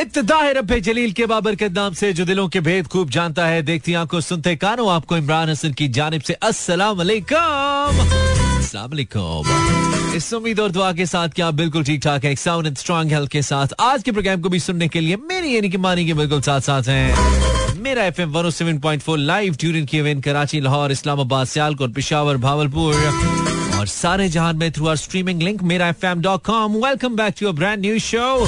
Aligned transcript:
इब्तदा 0.00 0.36
है 0.36 0.52
रब्बे 0.54 0.80
जलील 0.80 1.12
के 1.16 1.26
बाबर 1.26 1.54
के 1.56 1.68
नाम 1.68 1.92
से 1.94 2.12
जो 2.12 2.24
दिलों 2.24 2.46
के 2.48 2.60
भेद 2.60 2.86
खूब 2.92 3.10
जानता 3.10 3.46
है, 3.46 3.62
देखती 3.62 3.94
आँखों 3.94 4.20
सुनते 4.20 4.54
कानों, 4.56 4.90
आपको 4.92 5.16
इमरान 5.16 5.50
हसन 5.50 5.72
की 5.72 5.88
जानिब 5.88 6.22
से 6.22 6.32
अस्सलाम 6.34 6.96
वालेकुम 6.96 7.94
इस 10.16 10.32
उम्मीद 10.34 10.60
और 10.60 10.70
दुआ 10.70 10.92
के 10.92 11.06
साथ 11.06 11.28
कि 11.28 11.42
आप 11.42 11.54
बिल्कुल 11.54 11.84
ठीक 11.84 12.02
ठाक 12.02 12.24
है 12.24 12.34
साउंड 12.36 12.66
एंड 12.66 12.76
स्ट्रॉन्ग 12.76 13.12
हेल्थ 13.12 13.30
के 13.30 13.42
साथ। 13.42 13.68
आज 13.80 14.02
के 14.02 14.12
प्रोग्राम 14.12 14.40
को 14.40 14.48
भी 14.48 14.60
सुनने 14.60 14.88
के 14.88 15.00
लिए 15.00 15.16
मेरी 15.30 15.54
यानी 15.54 15.68
कि 15.70 15.76
मानी 15.78 16.06
के 16.06 16.14
बिल्कुल 16.14 16.40
साथ 16.40 16.60
साथ 16.60 16.82
हैं। 16.88 17.74
मेरा 17.80 18.04
F 18.04 18.20
M 18.22 18.30
one 18.32 18.50
seven 18.50 18.78
point 18.78 19.02
four 19.02 19.18
live 19.18 19.56
in 19.64 19.84
किए 19.84 20.00
हुए 20.00 20.14
कराची, 20.14 20.60
लाहौर, 20.60 20.92
इस्लामाबाद, 20.92 21.46
सियालकोट, 21.46 21.94
पिशावर, 21.94 22.36
भावलपुर 22.36 22.94
और 23.78 23.86
सारे 23.86 24.28
जहान 24.28 24.56
में 24.56 24.70
थ्रू 24.72 24.86
आर 24.86 24.96
स्ट्रीमिंग 24.96 25.42
लिंक 25.42 25.62
मेरा 25.72 25.88
F 25.88 26.06
M 26.06 26.20
dot 26.22 26.44
com 26.44 26.76
welcome 26.86 27.16
back 27.16 27.34
to 27.40 27.52
brand 27.52 27.80
new 27.80 27.98
show 27.98 28.46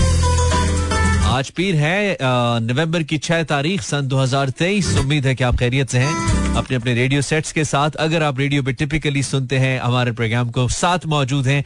आज 1.28 1.48
पीर 1.50 1.74
है 1.76 2.16
नवंबर 2.20 3.02
की 3.02 3.16
छह 3.18 3.42
तारीख, 3.44 3.82
सन 3.82 4.06
2023 4.08 4.86
उम्मीद 4.98 5.26
है 5.26 5.34
कि 5.34 5.44
आप 5.44 5.56
खैरियत 5.56 5.90
से 5.90 5.98
हैं। 5.98 6.54
अपने 6.56 6.76
अपने 6.76 6.94
रेडियो 6.94 7.22
सेट्स 7.22 7.52
के 7.52 7.64
साथ। 7.64 7.96
अगर 8.00 8.22
आप 8.22 8.38
रेडियो 8.38 8.62
पे 8.62 8.72
टिपिकली 8.72 9.22
सुनते 9.22 9.58
हैं, 9.58 9.78
हमारे 9.80 10.12
प्रोग्राम 10.12 10.50
को 10.50 10.66
साथ 10.68 11.06
मौजूद 11.06 11.46
हैं 11.46 11.64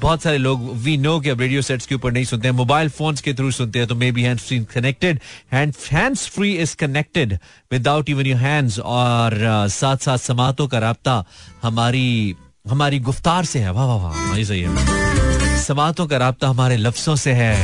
बहुत 0.00 0.22
सारे 0.22 0.38
लोग 0.38 0.70
वी 0.84 0.96
नो 0.96 1.18
कि 1.20 1.28
अब 1.28 1.40
रेडियो 1.40 1.62
सेट्स 1.62 1.86
के 1.86 1.94
ऊपर 1.94 2.12
नहीं 2.12 2.24
सुनते 2.24 2.48
हैं, 2.48 2.54
मोबाइल 2.54 2.88
फोन्स 2.88 3.20
के 3.20 3.34
थ्रू 3.34 3.50
सुनते 3.50 3.78
हैं 3.78 3.88
तो 3.88 3.94
may 3.94 4.10
be 4.12 4.22
hand 4.22 4.38
free 4.38 4.58
connected 4.74 5.20
hand 5.52 5.74
hands 5.92 6.26
free 6.28 6.52
is 6.56 6.74
connected 6.76 7.38
without 7.72 8.10
even 8.10 8.26
your 8.26 8.38
hands 8.38 8.78
और 8.78 9.38
साथ 9.70 9.96
साथ 9.96 10.18
समातों 10.18 10.68
का 10.68 10.78
रबता 10.90 11.22
हमारी 11.62 12.34
हमारी 12.68 12.98
गुफ्तार 13.00 13.44
से 13.44 13.58
है। 13.58 13.72
वाह 13.72 13.86
वाह 13.86 13.96
वाह 13.98 14.42
सही 14.42 14.60
है। 14.60 15.58
समातों 15.62 16.06
का 16.06 16.28
रबता 16.28 16.48
हमारे 16.48 16.76
लफ्जों 16.76 17.16
से 17.16 17.32
है। 17.32 17.54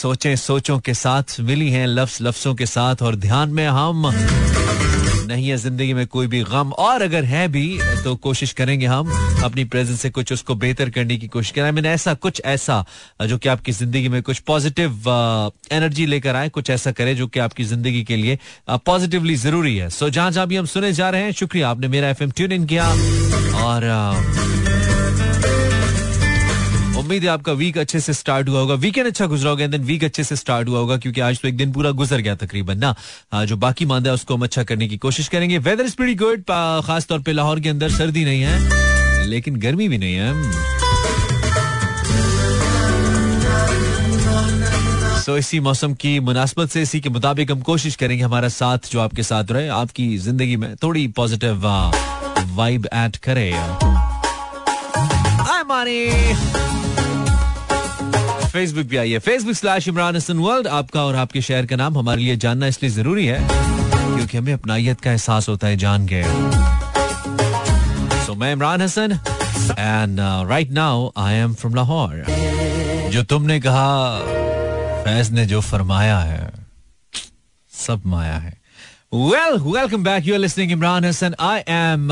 सोचें, 0.00 0.34
सोचों 0.36 0.78
के 0.78 0.92
साथ 0.94 1.40
मिली 1.40 1.70
हैं, 1.70 1.86
लफ्ज 1.86 2.18
लफ्जों 2.22 2.54
के 2.54 2.66
साथ 2.66 3.02
और 3.02 3.16
ध्यान 3.16 3.50
में 3.50 3.66
हम 3.68 4.10
नहीं 5.26 5.48
है, 5.48 5.56
ज़िंदगी 5.56 5.94
में 5.94 6.06
कोई 6.06 6.26
भी 6.26 6.42
गम। 6.44 6.70
और 6.74 7.02
अगर 7.02 7.24
है 7.24 7.46
भी 7.48 7.78
तो 8.04 8.14
कोशिश 8.18 8.52
करेंगे 8.52 8.86
हम 8.86 9.10
अपनी 9.44 9.64
प्रेजेंस 9.64 10.00
से 10.00 10.10
कुछ 10.10 10.32
उसको 10.32 10.54
बेहतर 10.54 10.90
करने 10.90 11.16
की 11.16 11.26
कोशिश 11.28 11.50
करें। 11.52 11.70
मैंने 11.72 11.90
ऐसा, 11.90 12.14
कुछ 12.16 12.40
ऐसा, 12.44 12.84
जो 13.22 13.38
कि 13.38 13.48
आपकी 13.48 13.72
ज़िंदगी 13.72 14.08
में 14.08 14.22
कुछ 14.22 14.38
पॉजिटिव 14.46 14.90
एनर्जी 15.72 16.06
लेकर 16.06 16.36
आए, 16.36 16.48
कुछ 16.48 16.70
ऐसा 16.70 16.92
करे 16.92 17.14
जो 17.14 17.26
कि 17.26 17.40
आपकी 17.40 17.64
ज़िंदगी 17.64 18.02
के 18.04 18.16
लिए 18.16 18.38
पॉजिटिवली 18.86 19.36
ज़रूरी 19.36 19.76
है। 19.76 19.90
सो 19.90 20.10
जहाँ 20.10 20.30
जहाँ 20.30 20.46
भी 20.46 20.56
हम 20.56 20.66
सुने 20.66 20.92
जा 20.92 21.10
रहे 21.10 21.22
हैं, 21.22 21.32
शुक्रिया, 21.34 21.70
आपने 21.70 21.88
मेरा 21.88 22.08
एफएम 22.08 22.30
ट्यून 22.30 22.52
इन 22.52 22.66
किया 22.66 22.88
और 23.64 24.69
उम्मीद 27.00 27.22
है 27.24 27.28
आपका 27.28 27.52
वीक 27.52 27.78
अच्छे 27.78 28.00
से 28.00 28.12
स्टार्ट 28.14 28.48
हुआ 28.48 28.60
होगा। 28.60 28.74
वीकेंड 28.76 29.06
अच्छा 29.06 29.26
गुजरा 29.26 29.50
होगा 29.50 29.66
देन 29.66 29.82
वीक 29.84 30.04
अच्छे 30.04 30.24
से 30.24 30.36
स्टार्ट 30.36 30.68
हुआ 30.68 30.78
होगा 30.78 30.96
क्योंकि 30.96 31.20
आज 31.20 31.40
तो 31.40 31.48
एक 31.48 31.56
दिन 31.56 31.72
पूरा 31.72 31.90
गुजर 31.92 32.20
गया 32.20 32.34
तकरीबन 32.36 32.78
ना। 32.78 33.44
जो 33.44 33.56
बाकी 33.58 33.86
मांदा 33.86 34.10
है 34.10 34.14
उसको 34.14 34.34
हम 34.34 34.42
अच्छा 34.44 34.62
करने 34.62 34.88
की 34.88 34.96
कोशिश 34.98 35.28
करेंगे। 35.28 35.58
वेदर 35.60 35.84
इज़ 35.84 35.96
प्रीटी 35.96 36.14
गुड 36.14 36.42
खास 36.86 37.06
तौर 37.06 37.20
पे 37.20 37.32
लाहौर 37.32 37.60
के 37.60 37.68
अंदर 37.68 37.90
सर्दी 37.92 38.24
नहीं 38.24 38.42
है, 38.42 39.26
लेकिन 39.28 39.56
गर्मी 39.60 39.88
भी 39.88 39.98
नहीं 39.98 40.14
है। 40.14 40.32
सो 45.20 45.36
इसी 45.36 45.60
मौसम 45.60 45.94
की 45.94 46.18
मुनासबत 46.20 46.70
से, 46.70 46.82
इसी 46.82 47.00
के 47.00 47.08
मुताबिक 47.10 47.50
हम 47.50 47.60
कोशिश 47.62 47.96
करेंगे 47.96 48.24
हमारा 48.24 48.48
साथ 48.50 48.90
जो 48.92 49.00
आपके 49.00 49.22
साथ 49.22 49.50
रहे, 49.50 49.68
आपकी 49.70 50.16
ज़िंदगी 50.18 50.56
में 50.56 50.74
थोड़ी 50.82 51.06
पॉजिटिव 51.16 51.66
वाइब 52.56 52.88
ऐड 52.92 53.16
करे। 53.18 53.52
फेसबुक 58.52 58.86
भी 58.86 58.96
आइए। 58.96 59.18
Facebook 59.18 59.54
slash 59.54 59.86
Imran 59.88 60.16
Hasan 60.16 60.38
world 60.38 60.66
आपका 60.68 61.04
और 61.04 61.16
आपके 61.16 61.40
शहर 61.42 61.66
का 61.66 61.76
नाम 61.76 61.98
हमारे 61.98 62.22
लिए 62.22 62.36
जानना 62.36 62.66
इसलिए 62.66 62.90
ज़रूरी 62.92 63.26
है, 63.26 63.38
क्योंकि 63.46 64.38
हमें 64.38 64.52
अपनाइत 64.52 65.00
का 65.00 65.10
एहसास 65.10 65.48
होता 65.48 65.66
है 65.66 65.76
जान 65.76 66.06
के। 66.12 66.22
सो 68.26 68.34
मैं 68.34 68.52
Imran 68.52 68.82
Hasan 68.82 69.18
and 69.70 70.20
right 70.48 70.70
now 70.72 71.10
I 71.18 71.34
am 71.34 71.54
from 71.54 71.74
Lahore 71.74 72.24
जो 73.12 73.22
तुमने 73.24 73.60
कहा, 73.60 74.18
फैज 75.04 75.30
ने 75.32 75.46
जो 75.46 75.60
फरमाया 75.60 76.18
है, 76.18 76.50
सब 77.72 78.02
माया 78.06 78.36
है। 78.36 78.52
Well 79.14 79.58
welcome 79.60 80.04
back 80.04 80.26
you 80.26 80.34
are 80.34 80.40
listening 80.40 80.72
Imran 80.72 81.04
Hasan. 81.04 81.34
I 81.40 81.60
am 81.68 82.08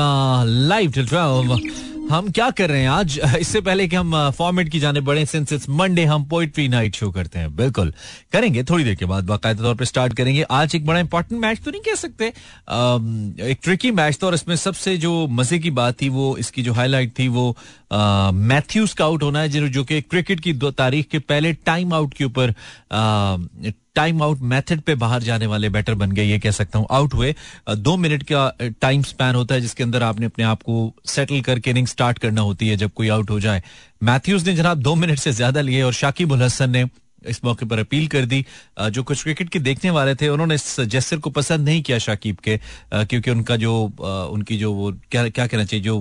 live 0.69 0.91
till 0.91 1.07
12 1.07 1.59
हम 2.09 2.29
क्या 2.31 2.49
कर 2.49 2.69
रहे 2.69 2.81
हैं 2.81 2.89
आज? 2.89 3.19
इससे 3.39 3.61
पहले 3.61 3.87
कि 3.87 3.95
हम 3.95 4.31
फॉर्मेट 4.31 4.69
की 4.69 4.79
जाने 4.79 5.01
बढ़े 5.01 5.25
सिंस 5.25 5.51
इट्स 5.53 5.69
मंडे 5.69 6.05
हम 6.05 6.23
पोइट्री 6.23 6.67
नाइट 6.67 6.95
शो 6.95 7.09
करते 7.11 7.39
हैं। 7.39 7.55
बिल्कुल। 7.55 7.93
करेंगे 8.33 8.63
थोड़ी 8.63 8.83
देर 8.83 8.95
के 8.95 9.05
बाद, 9.05 9.23
बाकायदा 9.23 9.63
तौर 9.63 9.75
पे 9.75 9.85
स्टार्ट 9.85 10.13
करेंगे। 10.13 10.41
आज 10.51 10.75
एक 10.75 10.85
बड़ा 10.85 10.99
इंपॉर्टेंट 10.99 11.41
मैच 11.41 11.59
तो 11.65 11.71
नहीं 11.71 11.81
कह 11.81 11.95
सकते। 11.95 12.25
एक 13.51 13.59
ट्रिकी 13.63 13.91
मैच 13.91 14.17
था 14.23 14.27
और 14.27 14.33
इसमें 14.33 14.55
सबसे 14.55 14.97
जो 14.97 15.27
मज़े 15.27 15.59
की 15.59 15.71
बात 15.71 16.01
थी, 16.01 16.09
वो 16.09 16.35
इसकी 16.37 16.63
जो 16.63 16.73
हाईलाइट 16.73 17.17
थी, 17.19 17.27
वो 17.27 17.55
मैथ्यूज 18.33 18.93
का 18.93 19.05
आउट 19.05 19.23
होना 19.23 19.39
है 19.39 19.69
जो 19.69 19.83
कि 19.83 20.01
क्रिकेट 20.01 20.39
की 20.39 20.53
तारीख 20.53 21.07
के 21.07 21.19
पहले 21.19 21.53
टाइम 21.53 21.93
आउट 21.93 22.13
के 22.13 22.23
ऊपर 22.23 22.53
टाइम 23.95 24.21
आउट 24.23 24.41
मेथड 24.43 24.81
पे 24.81 24.95
बाहर 24.95 25.23
जाने 25.23 25.45
वाले 25.47 25.69
बैटर 25.69 25.93
बन 25.95 26.11
गए, 26.11 26.23
ये 26.23 26.39
कह 26.39 26.51
सकता 26.51 26.79
हूँ। 26.79 26.87
आउट 26.91 27.13
हुए 27.13 27.33
दो 27.69 27.95
मिनट 27.97 28.23
का 28.31 28.51
टाइम 28.81 29.03
स्पैन 29.03 29.35
होता 29.35 29.55
है 29.55 29.61
जिसके 29.61 29.83
अंदर 29.83 30.03
आपने 30.03 30.25
अपने 30.25 30.43
आप 30.45 30.61
को 30.63 30.93
सेटल 31.07 31.41
करके 31.41 31.71
इनिंग 31.71 31.87
स्टार्ट 31.87 32.19
करना 32.19 32.41
होती 32.41 32.69
है 32.69 32.77
जब 32.77 32.91
कोई 32.93 33.09
आउट 33.09 33.29
हो 33.29 33.39
जाए। 33.39 33.63
मैथ्यूज 34.01 34.47
ने 34.47 34.55
जनाब 34.55 34.81
दो 34.81 34.95
मिनट 34.95 35.19
से 35.19 35.31
ज़्यादा 35.33 35.61
लिए 35.61 35.81
और 35.83 35.93
शाकिब 35.95 36.31
उल 36.31 36.43
हसन 36.43 36.69
ने 36.69 36.85
इस 37.21 37.43
मौके 37.45 37.65
पर 37.65 37.79
अपील 37.79 38.07
कर 38.07 38.25
दी। 38.25 38.45
जो 38.81 39.03
कुछ 39.03 39.23
क्रिकेट 39.23 39.49
के 39.49 39.59
देखने 39.59 39.89
वाले 39.91 40.13
थे, 40.15 40.27
उन्होंने 40.29 40.55
इस 40.55 40.79
जेस्टर 40.81 41.17
को 41.17 41.29
पसंद 41.29 41.65
नहीं 41.65 41.81
किया 41.83 41.97
शाकिब 41.99 42.37
के 42.43 42.57
क्योंकि 42.93 43.31
उनका 43.31 43.55
जो 43.57 43.73
उनकी 44.31 44.57
जो 44.57 44.71
वो 44.73 44.91
क्या 45.11 45.27
क्या 45.29 45.47
कहना 45.47 45.63
चाहिए, 45.63 45.83
जो 45.83 45.99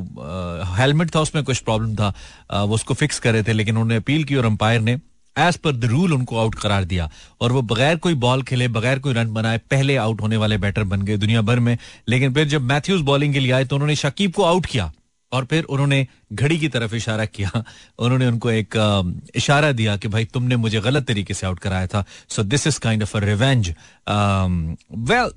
हेलमेट 0.77 1.15
था, 1.15 1.21
उसमें 1.21 1.43
कुछ 1.44 1.59
प्रॉब्लम 1.60 1.94
था। 1.97 2.09
वो 2.54 2.75
उसको 2.75 2.94
फिक्स 2.94 3.19
कर 3.19 3.32
रहे 3.32 3.43
थे, 3.43 3.53
लेकिन 3.53 3.75
उन्होंने 3.75 3.97
अपील 3.97 4.25
की 4.25 4.37
और 4.37 4.44
अंपायर 4.47 4.81
ने 4.81 4.98
एज 5.38 5.56
पर 5.56 5.72
द 5.72 5.84
रूल 5.84 6.15
उनको 6.15 6.38
आउट 6.38 6.54
करार 6.54 6.84
दिया। 6.84 7.10
और 7.41 7.53
वो 7.53 7.62
बगैर 7.65 7.97
कोई 7.97 8.15
बॉल 8.16 8.43
खेले, 8.43 8.69
बगैर 8.69 8.99
कोई 8.99 9.15
रन 9.15 9.32
बनाए, 9.34 9.59
पहले 9.71 9.97
आउट 9.97 10.21
होने 10.21 10.37
वाले 10.37 10.59
बैटर 10.59 10.84
बन 10.84 11.03
गए 11.03 11.16
दुनिया 11.16 11.43
भर 11.43 11.60
में। 11.60 11.76
लेकिन 12.09 12.34
फिर 12.34 12.49
जब 12.49 12.62
मैथ्यूज 12.65 13.00
बॉलिंग 13.03 13.34
के 13.34 13.41
लिए 13.41 13.53
आए 13.53 13.65
तो 13.65 13.77
उन्होंने 13.77 13.97
शकीब 13.97 14.32
को 14.32 14.44
आउट 14.44 14.66
किया। 14.66 14.93
और 15.32 15.44
फिर 15.44 15.65
उन्होंने 15.65 16.06
घड़ी 16.32 16.59
की 16.59 16.69
तरफ़ 16.69 16.94
इशारा 16.94 17.25
किया। 17.27 17.50
उन्होंने 17.98 18.27
उनको 18.27 18.50
एक 18.50 18.75
इशारा 19.37 19.72
दिया 19.72 19.97
कि 19.97 20.09
भाई 20.09 20.25
तुमने 20.25 20.56
मुझे 20.56 20.81
गलत 20.81 21.06
तरीके 21.06 21.34
से 21.34 21.47
आउट 21.47 21.59
कराया 21.59 21.87
था। 21.87 22.04
So 22.28 22.43
this 22.44 22.66
is 22.66 22.78
kind 22.81 23.03
of 23.03 23.16
a 23.16 23.21
revenge 23.21 23.69
well 24.09 25.31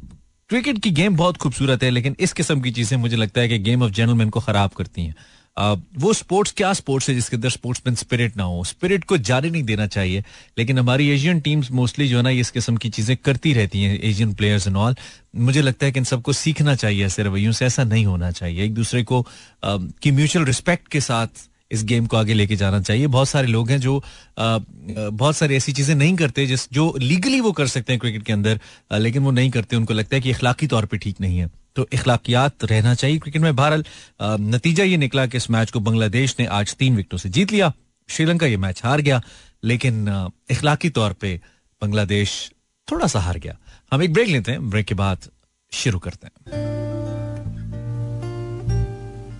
cricket 0.49 0.79
की 0.83 0.91
गेम 0.91 1.15
बहुत 1.17 1.37
खूबसूरत 1.37 1.83
है, 1.83 1.89
लेकिन 1.89 2.15
इस 2.19 2.33
किस्म 2.33 2.61
की 2.61 2.71
चीज़ें 2.71 2.97
मुझे 2.97 3.15
लगता 3.15 3.41
है 3.41 3.47
कि 3.47 3.57
गेम 3.59 3.83
ऑफ़ 3.83 3.91
जेंटलमैन 3.91 4.29
को 4.29 4.39
खराब 4.39 4.69
करती 4.69 5.05
हैं। 5.05 5.15
वो 5.57 6.11
स्पोर्ट्स 6.13 6.53
क्या 6.57 6.71
स्पोर्ट्स 6.73 7.09
है 7.09 7.13
जिसके 7.15 7.35
अंदर 7.35 7.49
स्पोर्ट्समैन 7.49 7.95
स्पिरिट 7.95 8.37
ना 8.37 8.43
हो? 8.43 8.63
स्पिरिट 8.63 9.03
को 9.03 9.17
जारी 9.19 9.49
नहीं 9.51 9.63
देना 9.63 9.87
चाहिए। 9.87 10.23
लेकिन 10.57 10.79
हमारी 10.79 11.09
एशियन 11.09 11.39
टीम्स 11.39 11.71
मोस्टली 11.71 12.07
जो 12.07 12.17
है 12.17 12.23
ना 12.23 12.29
इस 12.29 12.51
किस्म 12.51 12.77
की 12.77 12.89
चीज़ें 12.89 13.15
करती 13.17 13.53
रहती 13.53 13.83
हैं 13.83 13.99
एशियन 13.99 14.33
प्लेयर्स 14.33 14.67
एंड 14.67 14.77
ऑल 14.77 14.95
मुझे 15.35 15.61
लगता 15.61 15.85
है 15.85 15.91
कि 15.91 15.99
इन 15.99 16.05
सबको 16.05 16.33
सीखना 16.33 16.75
चाहिए 16.75 17.05
ऐसे 17.05 17.23
रवैयों 17.23 17.51
से 17.51 17.65
ऐसा 17.65 17.83
नहीं 17.83 18.05
होना 18.05 18.31
चाहिए। 18.31 18.63
एक 18.65 18.73
दूसरे 18.73 19.03
को 19.03 19.25
की 19.65 20.11
म्यूचुअल 20.11 20.45
रिस्पेक्ट 20.45 20.87
के 20.87 21.01
साथ 21.01 21.47
इस 21.71 21.83
गेम 21.85 22.05
को 22.05 22.17
आगे 22.17 22.33
लेके 22.33 22.55
जाना 22.55 22.79
चाहिए। 22.81 23.07
बहुत 23.07 23.29
सारे 23.29 23.47
लोग 23.47 23.69
हैं 23.69 23.79
जो 23.79 23.97
आ, 23.97 24.03
बहुत 24.39 25.35
सारी 25.37 25.55
ऐसी 25.55 25.73
चीज़ें 25.73 25.95
नहीं 25.95 26.15
करते 26.15 26.45
जिस 26.47 26.67
जो 26.73 26.93
लीगली 26.99 27.39
वो 27.41 27.51
कर 27.51 27.67
सकते 27.67 27.93
हैं 27.93 27.99
क्रिकेट 27.99 28.23
के 28.23 28.33
अंदर 28.33 28.59
लेकिन 28.93 29.23
वो 29.23 29.31
नहीं 29.31 29.49
करते। 29.51 29.75
उनको 29.75 29.93
लगता 29.93 30.15
है 30.15 30.21
कि 30.21 30.29
इखलाकी 30.29 30.67
तौर 30.67 30.85
पर 30.85 30.97
ठीक 30.97 31.21
नहीं 31.21 31.37
है। 31.37 31.49
तो 31.75 31.87
इखलाकियात 31.93 32.63
रहना 32.65 32.93
चाहिए 32.95 33.19
क्रिकेट 33.19 33.41
में। 33.41 33.55
बहरहाल 33.55 33.83
नतीजा 34.21 34.83
ये 34.83 34.97
निकला 34.97 35.25
कि 35.25 35.37
इस 35.37 35.49
मैच 35.51 35.71
को 35.71 35.79
बांग्लादेश 35.79 36.35
ने 36.39 36.45
आज 36.47 36.75
तीन 36.75 36.95
विकेटों 36.95 37.17
से 37.17 37.29
जीत 37.29 37.51
लिया। 37.51 37.71
श्रीलंका 38.09 38.45
ये 38.45 38.57
मैच 38.57 38.81
हार 38.85 39.01
गया, 39.01 39.21
लेकिन 39.63 40.31
इखलाकी 40.51 40.89
तौर 40.91 41.13
पे 41.13 41.39
बांग्लादेश 41.81 42.51
थोड़ा 42.87 43.07
सा 43.07 43.19
हार 43.19 43.37
गया। 43.39 43.57
हम 43.91 44.03
एक 44.03 44.13
ब्रेक 44.13 44.27
लेते 44.29 44.51
हैं, 44.51 44.69
ब्रेक 44.69 44.85
के 44.85 44.95
बाद 44.95 45.29
शुरू 45.71 45.99
करते 45.99 46.27
हैं। 46.27 46.59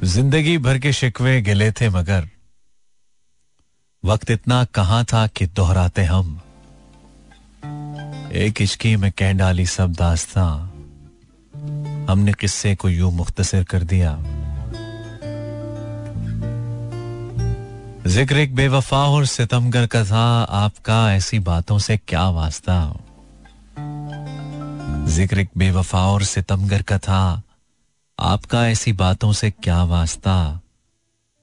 ज़िंदगी 0.03 0.57
भर 0.57 0.77
के 0.79 0.93
शिकवे 0.93 1.41
गिले 1.41 1.71
थे 1.71 1.89
मगर, 1.89 2.27
वक्त 4.03 4.31
इतना 4.31 4.63
कहाँ 4.65 5.03
था 5.05 5.25
कि 5.27 5.45
दोहराते 5.47 6.03
हम। 6.03 6.39
एक 8.35 8.61
इश्की 8.61 8.95
में 8.95 9.11
कह 9.11 9.31
डाली 9.33 9.65
सब 9.67 9.93
दास्तां। 9.93 10.70
हमने 12.09 12.33
किस्से 12.33 12.75
को 12.75 12.89
यूँ 12.89 13.11
मुख्तसर 13.11 13.63
कर 13.63 13.83
दिया। 13.83 14.15
ज़िक्र 18.07 18.37
एक 18.37 18.55
बेवफा 18.55 18.97
और 18.97 19.25
सितमगर 19.25 19.87
का 19.87 20.03
था 20.03 20.25
आपका 20.43 21.13
ऐसी 21.13 21.39
बातों 21.39 21.79
से 21.79 21.97
क्या 21.97 22.29
वास्ता 22.29 22.77
ज़िक्र 25.07 25.39
एक 25.39 25.49
बेवफा 25.57 26.05
और 26.07 26.23
सितमगर 26.23 26.81
का 26.81 26.97
था 26.97 27.41
आपका 28.19 28.67
ऐसी 28.67 28.93
बातों 28.93 29.31
से 29.33 29.51
क्या 29.51 29.83
वास्ता? 29.83 30.61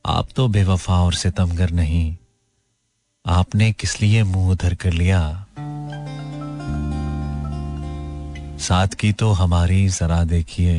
आप 0.07 0.29
तो 0.37 0.49
बेवफा 0.49 1.01
और 1.03 1.15
सितमगर 1.15 1.71
नहीं। 1.71 2.17
आपने 3.27 3.73
किस 3.73 4.01
लिए 4.03 4.23
मुँह 4.23 4.51
उधर 4.53 4.75
कर 4.75 4.93
लिया? 4.93 5.47
साथ 8.59 8.95
की 8.95 9.13
तो 9.13 9.31
हमारी 9.33 9.89
जरा 9.89 10.25
देखिए। 10.25 10.79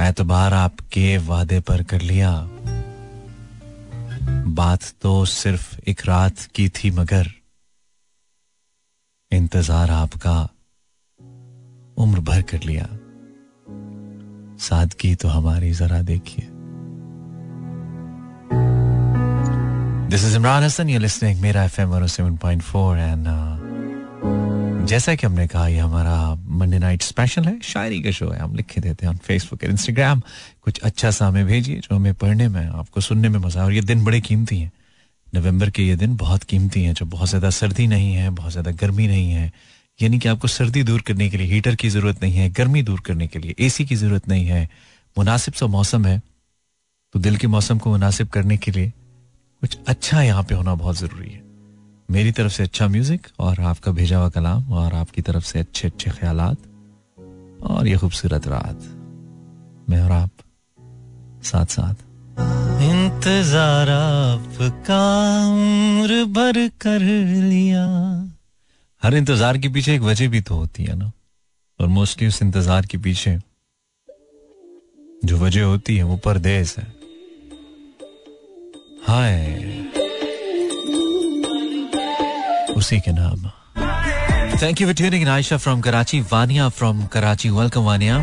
एतबार 0.00 0.54
आपके 0.54 1.16
वादे 1.18 1.60
पर 1.60 1.82
कर 1.82 2.00
लिया। 2.00 2.30
बात 4.54 4.82
तो 5.02 5.24
सिर्फ़ 5.24 5.76
एक 5.88 6.00
रात 6.06 6.40
की 6.54 6.68
थी 6.68 6.90
मगर 6.90 7.30
इंतज़ार 9.32 9.90
आपका 9.90 10.38
उम्र 11.96 12.20
भर 12.20 12.42
कर 12.42 12.62
लिया। 12.62 12.88
सादगी 14.58 15.14
तो 15.14 15.28
हमारी 15.28 15.72
जरा 15.72 16.02
देखिए। 16.02 16.48
This 20.10 20.24
is 20.24 20.36
Imran 20.36 20.62
Hasan 20.62 20.88
you 20.88 20.98
listening 20.98 21.40
मेरा 21.40 21.68
पॉइंट 22.36 22.62
फोर 22.62 22.98
एंड 22.98 23.28
जैसा 24.86 25.14
कि 25.14 25.26
हमने 25.26 25.46
कहा, 25.48 25.66
ये 25.68 25.78
हमारा 25.78 26.34
मंडे 26.34 26.78
नाइट 26.78 27.02
स्पेशल 27.02 27.44
है, 27.44 27.58
शायरी 27.60 28.00
का 28.02 28.10
शो 28.10 28.28
है। 28.30 28.38
हम 28.38 28.54
लिखे 28.56 28.80
देते 28.80 29.06
हैं 29.06 29.16
फेसबुक 29.16 29.62
और 29.64 29.70
इंस्टाग्राम 29.70 30.22
कुछ 30.62 30.80
अच्छा 30.80 31.10
सा 31.10 31.26
हमें 31.26 31.46
भेजिए, 31.46 31.76
जो 31.76 31.96
हमें 31.96 32.14
पढ़ने 32.14 32.48
में, 32.48 32.66
आपको 32.66 33.00
सुनने 33.00 33.28
में 33.28 33.38
मज़ा 33.38 33.64
और 33.64 33.72
ये 33.72 33.80
दिन 33.80 34.04
बड़े 34.04 34.20
कीमती 34.20 34.58
हैं। 34.58 34.70
नवंबर 35.34 35.70
के 35.70 35.82
ये 35.82 35.96
दिन 35.96 36.16
बहुत 36.16 36.44
कीमती 36.44 36.82
हैं, 36.82 36.94
जब 36.94 37.10
बहुत 37.10 37.28
ज़्यादा 37.28 37.50
सर्दी 37.50 37.86
नहीं 37.86 38.12
है, 38.14 38.30
बहुत 38.30 38.52
ज़्यादा 38.52 38.70
गर्मी 38.70 39.06
नहीं 39.06 39.30
है। 39.30 39.52
यानी 39.98 40.18
कि 40.18 40.28
आपको 40.28 40.48
सर्दी 40.48 40.82
दूर 40.82 41.00
करने 41.00 41.28
के 41.30 41.36
लिए, 41.36 41.46
हीटर 41.46 41.74
की 41.74 41.88
ज़रूरत 41.88 42.22
नहीं 42.22 42.34
है, 42.34 42.48
गर्मी 42.50 42.82
दूर 42.82 43.00
करने 43.00 43.26
के 43.26 43.38
लिए 43.38 43.54
एसी 43.60 43.84
की 43.84 43.96
ज़रूरत 43.96 44.28
नहीं 44.28 44.46
है। 44.46 44.68
मुनासिब 45.16 45.54
सा 45.54 45.66
मौसम 45.66 46.06
है। 46.06 46.20
तो 47.14 47.18
दिल 47.18 47.36
के 47.36 47.46
मौसम 47.46 47.78
को 47.78 47.90
मुनासिब 47.90 48.28
करने 48.28 48.56
के 48.56 48.70
लिए 48.70 48.92
कुछ 49.62 49.78
अच्छा 49.88 50.22
यहाँ 50.22 50.42
पे 50.42 50.54
होना 50.54 50.74
बहुत 50.74 50.98
ज़रूरी 50.98 51.30
है। 51.30 51.41
मेरी 52.12 52.32
तरफ़ 52.32 52.52
से 52.52 52.62
अच्छा 52.62 52.86
म्यूज़िक 52.88 53.26
और 53.40 53.60
आपका 53.62 53.92
भेजा 53.92 54.18
हुआ 54.18 54.28
कलाम 54.30 54.72
और 54.72 54.94
आपकी 54.94 55.22
तरफ़ 55.22 55.44
से 55.44 55.58
अच्छे 55.58 55.88
अच्छे 55.88 56.10
ख्याल 56.10 56.40
और 56.40 57.86
ये 57.88 57.96
खूबसूरत 57.98 58.46
रात। 58.46 58.82
मैं 59.90 60.00
और 60.00 60.12
आप 60.12 60.30
साथ 61.42 61.66
साथ। 61.76 61.94
इंतज़ार 62.82 63.90
आपका 63.90 65.00
उम्र 65.46 66.24
भर 66.34 66.68
कर 66.80 67.00
लिया। 67.00 67.86
हर 69.02 69.14
इंतज़ार 69.14 69.58
के 69.58 69.68
पीछे 69.68 69.94
एक 69.94 70.02
वजह 70.02 70.28
भी 70.28 70.40
तो 70.40 70.54
होती 70.54 70.84
है 70.84 70.96
ना। 70.96 71.10
और 71.80 71.88
मोस्टली 71.88 72.28
उस 72.28 72.42
इंतज़ार 72.42 72.86
के 72.86 72.98
पीछे 72.98 73.38
जो 75.24 75.38
वजह 75.38 75.64
होती 75.64 75.96
है 75.96 76.02
वो 76.02 76.16
परदेश 76.24 76.76
है। 76.78 76.86
हाय। 79.06 80.01
उसी 82.82 82.98
के 83.00 83.12
नाम। 83.14 83.40
Thank 84.62 84.80
you 84.80 84.86
for 84.86 84.94
tuning 84.94 85.28
Ayesha 85.28 85.56
from 85.56 85.80
Karachi 85.80 86.20
Vania 86.32 86.68
from 86.78 87.04
Karachi 87.14 87.48
welcome 87.58 87.82
Vania 87.84 88.16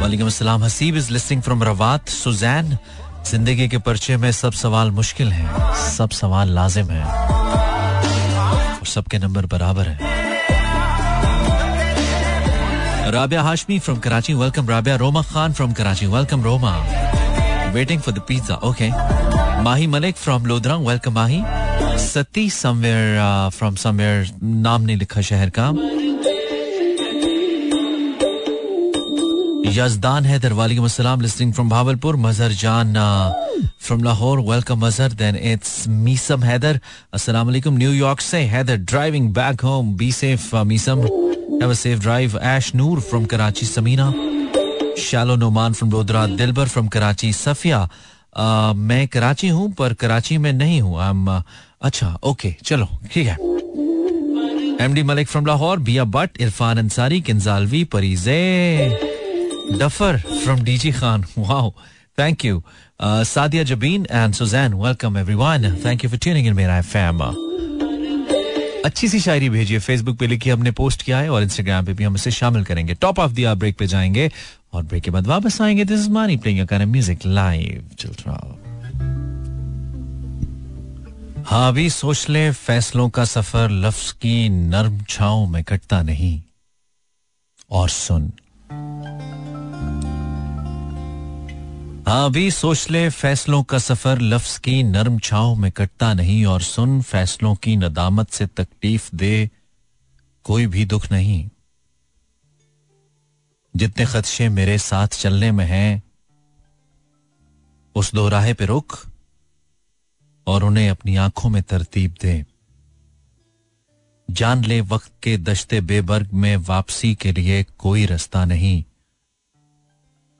वालेकुम 0.00 0.26
अस्सलाम 0.26 0.64
Haseeb 0.64 0.96
is 0.96 1.10
listening 1.12 1.42
from 1.42 1.62
Rawat 1.64 2.08
Suzanne 2.08 2.76
ज़िंदगी 3.30 3.68
के 3.68 3.78
पर्चे 3.86 4.16
में 4.22 4.30
सब 4.32 4.52
सवाल 4.62 4.90
मुश्किल 4.98 5.28
हैं 5.32 5.72
सब 5.88 6.10
सवाल 6.20 6.50
लाजिम 6.54 6.90
हैं 6.90 7.04
और 8.80 8.86
सबके 8.94 9.18
नंबर 9.18 9.46
बराबर 9.54 9.88
हैं 9.88 10.10
Rabia 13.12 13.42
Hashmi 13.42 13.78
from 13.78 13.98
Karachi 14.02 14.34
welcome 14.34 14.68
Rabia 14.68 14.96
Roma 15.04 15.22
Khan 15.32 15.52
from 15.52 15.72
Karachi 15.80 16.06
welcome 16.18 16.42
Roma 16.42 16.76
waiting 17.74 18.00
for 18.00 18.14
the 18.14 18.20
pizza 18.28 18.54
okay 18.68 18.90
Mahi 19.64 19.86
Malik 19.96 20.16
from 20.16 20.46
Lodhran 20.46 20.86
welcome 20.86 21.14
Mahi 21.14 21.42
Sati 22.02 22.48
somewhere 22.50 23.50
from 23.56 23.74
somewhere 23.82 24.28
नाम 24.42 24.82
नहीं 24.82 24.96
लिखा 24.96 25.20
शहर 25.28 25.50
का 25.58 25.66
यजदान 29.76 30.24
हैदर 30.26 30.52
वालेकुम 30.52 30.84
अस्सलाम 30.84 31.20
listening 31.20 31.52
from 31.52 31.68
Bahawalpur 31.68 32.16
Mazhar 32.26 32.52
Jan 32.62 32.94
from 33.80 34.02
Lahore 34.04 34.40
welcome 34.50 34.84
Mazhar 34.84 35.12
then 35.22 35.36
it's 35.52 35.88
Maisam 35.88 36.42
Haider 36.44 36.80
अस्सलाम 37.14 37.46
वालेकुम 37.46 37.76
New York 37.78 38.20
से 38.20 38.40
Haider 38.54 38.76
driving 38.92 39.32
back 39.34 39.60
home 39.64 39.94
be 39.96 40.12
safe 40.12 40.54
Maisam 40.56 41.02
have 41.02 41.70
a 41.70 41.74
safe 41.84 42.00
drive 42.00 42.38
Aish 42.54 42.74
Noor 42.74 43.00
from 43.00 43.24
Karachi 43.34 43.66
Samina 43.66 44.12
shallow 44.98 45.36
Noman 45.36 45.72
from 45.72 45.90
Lodhran 45.92 46.26
Dilbar 46.26 46.68
from 46.68 46.88
Karachi 46.88 47.32
Safia 47.32 47.88
मैं 48.38 49.06
कराची 49.08 49.48
हूँ, 49.48 49.72
पर 49.72 49.92
कराची 49.94 50.36
में 50.38 50.52
नहीं 50.52 50.80
हूँ. 50.80 50.98
आई 51.00 51.12
अच्छा 51.84 52.18
ओके 52.22 52.54
चलो, 52.64 52.86
ठीक 53.12 53.26
है। 53.26 53.36
एमडी 54.84 55.02
मलिक 55.02 55.28
फ्रॉम 55.28 55.46
लाहौर 55.46 55.78
बिया 55.78 56.04
बट 56.04 56.40
इरफान 56.40 56.78
अंसारी 56.78 57.20
किंजालवी 57.20 57.82
परीजे 57.84 58.38
duffer 59.80 60.18
from 60.44 60.60
DG 60.60 60.92
Khan 60.92 61.24
wow 61.38 61.70
thank 62.18 62.44
you 62.44 62.62
Sadia 63.02 63.62
Jabeen 63.62 64.06
and 64.10 64.34
Suzanne 64.34 64.74
welcome 64.74 65.18
everyone 65.18 65.76
thank 65.84 66.04
you 66.04 66.10
for 66.10 66.18
tuning 66.18 66.46
in 66.46 66.54
मेरा 66.54 66.78
एफएम 66.78 67.20
अच्छी 68.84 69.08
सी 69.08 69.20
शायरी 69.20 69.48
भेजिए 69.50 69.78
फेसबुक 69.78 70.18
पे 70.18 70.26
लिखी 70.26 70.50
हमने 70.50 70.70
पोस्ट 70.70 71.02
किया 71.02 71.18
है 71.18 71.30
और 71.30 71.42
इंस्टाग्राम 71.42 71.84
पे 71.86 71.92
भी 71.92 72.04
हम 72.04 72.14
इसे 72.14 72.30
शामिल 72.30 72.64
करेंगे। 72.64 72.94
टॉप 72.94 73.18
ऑफ़ 73.18 73.32
द 73.32 73.54
ब्रेक 73.58 73.76
पे 73.78 73.86
जाएँगे 73.86 74.30
और 74.72 74.82
ब्रेक 74.82 75.02
के 75.02 75.10
बाद 75.10 75.26
वापस 75.26 75.60
आएँगे। 75.62 75.84
This 75.84 76.00
is 76.00 76.10
Mani 76.10 76.36
playing 76.36 76.68
music 76.72 77.26
live 77.26 77.90
चल 77.98 78.08
रहा 78.08 78.58
हाँ 81.46 81.72
भी 81.72 81.90
सोच 81.90 82.28
ले, 82.28 82.50
फैसलों 82.50 83.10
का 83.10 83.24
सफ़र 83.24 83.70
लफ्ज 83.70 84.12
की 84.12 84.48
नर्म 84.48 85.04
छाओ 85.08 85.46
में 85.46 85.64
कटता 85.64 86.02
नहीं। 86.02 86.42
और 87.70 87.88
सुन। 87.88 88.32
हाँ 92.08 92.30
भी 92.30 92.50
सोच 92.50 92.90
ले, 92.90 93.10
फैसलों 93.10 93.62
का 93.62 93.78
सफ़र 93.78 94.20
लफ्ज 94.20 94.58
की 94.58 94.82
नर्म 94.82 95.18
छाओ 95.18 95.54
में 95.54 95.72
कटता 95.72 96.14
नहीं, 96.14 96.46
और 96.46 96.62
सुन, 96.62 97.02
फैसलों 97.02 97.54
की 97.54 97.76
नदामत 97.76 98.30
से 98.30 98.46
तकलीफ़ 98.46 99.10
दे 99.14 99.50
कोई 100.44 100.66
भी 100.66 100.84
दुख 100.84 101.12
नहीं। 101.12 101.48
जितने 103.76 104.06
खदशे 104.06 104.48
मेरे 104.48 104.78
साथ 104.78 105.08
चलने 105.08 105.52
में 105.52 105.64
हैं, 105.64 106.02
उस 107.94 108.14
दोराहे 108.14 108.54
पे 108.54 108.66
रुक 108.66 108.98
और 110.46 110.64
उन्हें 110.64 110.90
अपनी 110.90 111.16
आँखों 111.16 111.50
में 111.50 111.62
तरतीब 111.62 112.14
दे। 112.22 112.44
जान 114.30 114.64
ले 114.64 114.80
वक्त 114.80 115.12
के 115.22 115.36
दश्ते 115.36 115.80
बेबर्ग 115.80 116.32
में 116.32 116.56
वापसी 116.56 117.14
के 117.14 117.32
लिए 117.32 117.62
कोई 117.78 118.06
रास्ता 118.06 118.44
नहीं। 118.44 118.84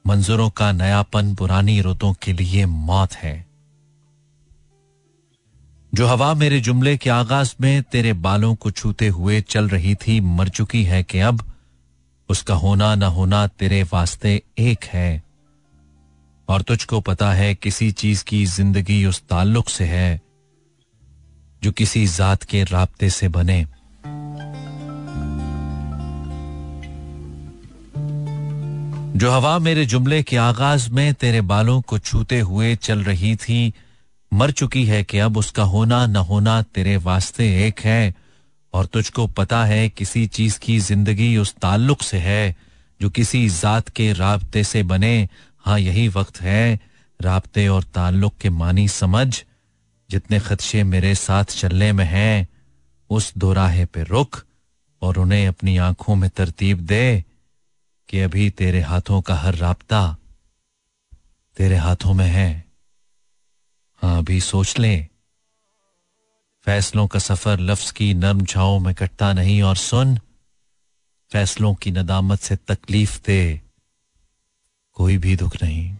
मंजरों 0.06 0.50
का 0.50 0.72
नयापन 0.72 1.34
पुरानी 1.34 1.80
रुतों 1.80 2.12
के 2.12 2.32
लिए 2.32 2.66
मौत 2.66 3.12
है। 3.12 3.46
जो 5.94 6.06
हवा 6.06 6.34
मेरे 6.34 6.60
जुमले 6.60 6.96
के 6.96 7.10
आगाज़ 7.10 7.54
में 7.60 7.82
तेरे 7.82 8.12
बालों 8.12 8.54
को 8.54 8.70
छूते 8.70 9.08
हुए 9.08 9.40
चल 9.40 9.68
रही 9.68 9.94
थी, 9.94 10.20
मर 10.20 10.48
चुकी 10.48 10.84
है 10.84 11.02
कि 11.02 11.18
अब 11.18 11.52
उसका 12.28 12.54
होना 12.54 12.94
न 12.94 13.02
होना 13.02 13.46
तेरे 13.46 13.82
वास्ते 13.82 14.42
एक 14.58 14.84
है। 14.84 15.31
और 16.48 16.62
तुझको 16.62 17.00
पता 17.00 17.32
है 17.32 17.54
किसी 17.54 17.90
चीज़ 17.92 18.24
की 18.24 18.44
ज़िंदगी 18.46 19.04
उस 19.06 19.22
ताल्लुक 19.22 19.68
से 19.68 19.84
है, 19.84 20.20
जो 21.62 21.72
किसी 21.72 22.06
जात 22.06 22.42
के 22.42 22.64
राबते 22.64 23.10
से 23.10 23.28
बने। 23.28 23.64
जो 29.16 29.30
हवा 29.30 29.58
मेरे 29.58 29.84
जुमले 29.86 30.22
के 30.22 30.36
आगाज़ 30.36 30.90
में 30.90 31.14
तेरे 31.14 31.40
बालों 31.40 31.80
को 31.80 31.98
छूते 31.98 32.40
हुए 32.40 32.74
चल 32.76 33.02
रही 33.04 33.34
थी, 33.36 33.72
मर 34.32 34.50
चुकी 34.50 34.84
है 34.84 35.02
कि 35.04 35.18
अब 35.18 35.36
उसका 35.36 35.62
होना 35.62 36.06
न 36.06 36.16
होना 36.16 36.60
तेरे 36.62 36.96
वास्ते 36.96 37.66
एक 37.66 37.80
है, 37.80 38.14
और 38.74 38.86
तुझको 38.86 39.26
पता 39.26 39.64
है 39.64 39.88
किसी 39.88 40.26
चीज़ 40.26 40.58
की 40.58 40.78
ज़िंदगी 40.78 41.36
उस 41.36 41.54
ताल्लुक 41.54 42.02
से 42.02 42.18
है, 42.18 42.56
जो 43.00 43.10
किसी 43.10 43.48
जात 43.48 43.88
के 43.88 44.12
राबते 44.12 44.64
से 44.64 44.82
बने 44.82 45.28
हाँ 45.64 45.78
यही 45.78 46.08
वक्त 46.08 46.40
है, 46.40 46.80
राबते 47.20 47.68
और 47.68 47.84
ताल्लुक 47.84 48.36
के 48.36 48.50
मानी 48.50 48.88
समझ। 48.88 49.44
जितने 50.10 50.40
खदशे 50.40 50.84
मेरे 50.84 51.14
साथ 51.14 51.44
चलने 51.44 51.92
में 51.92 52.04
हैं, 52.04 52.48
उस 53.10 53.32
दोराहे 53.38 53.84
पे 53.84 54.02
रुक 54.02 54.42
और 55.02 55.18
उन्हें 55.18 55.48
अपनी 55.48 55.76
आँखों 55.76 56.14
में 56.14 56.30
तरतीब 56.30 56.80
दे 56.80 57.24
कि 58.08 58.20
अभी 58.20 58.50
तेरे 58.50 58.80
हाथों 58.80 59.20
का 59.20 59.34
हर 59.34 59.54
राबता 59.54 60.16
तेरे 61.56 61.76
हाथों 61.76 62.14
में 62.14 62.26
है। 62.26 62.64
हाँ 64.02 64.18
अभी 64.18 64.40
सोच 64.40 64.78
ले। 64.78 65.06
फैसलों 66.64 67.06
का 67.06 67.18
सफ़र 67.18 67.60
लफ्ज 67.60 67.90
की 67.90 68.14
नर्म 68.14 68.44
छाओं 68.44 68.78
में 68.78 68.94
कटता 68.94 69.32
नहीं 69.32 69.62
और 69.62 69.76
सुन, 69.76 70.18
फैसलों 71.32 71.74
की 71.74 71.90
नदामत 71.90 72.38
से 72.38 72.56
तकलीफ़ 72.56 73.20
दे। 73.26 73.60
कोई 74.96 75.16
भी 75.18 75.36
दुख 75.36 75.56
नहीं। 75.62 75.90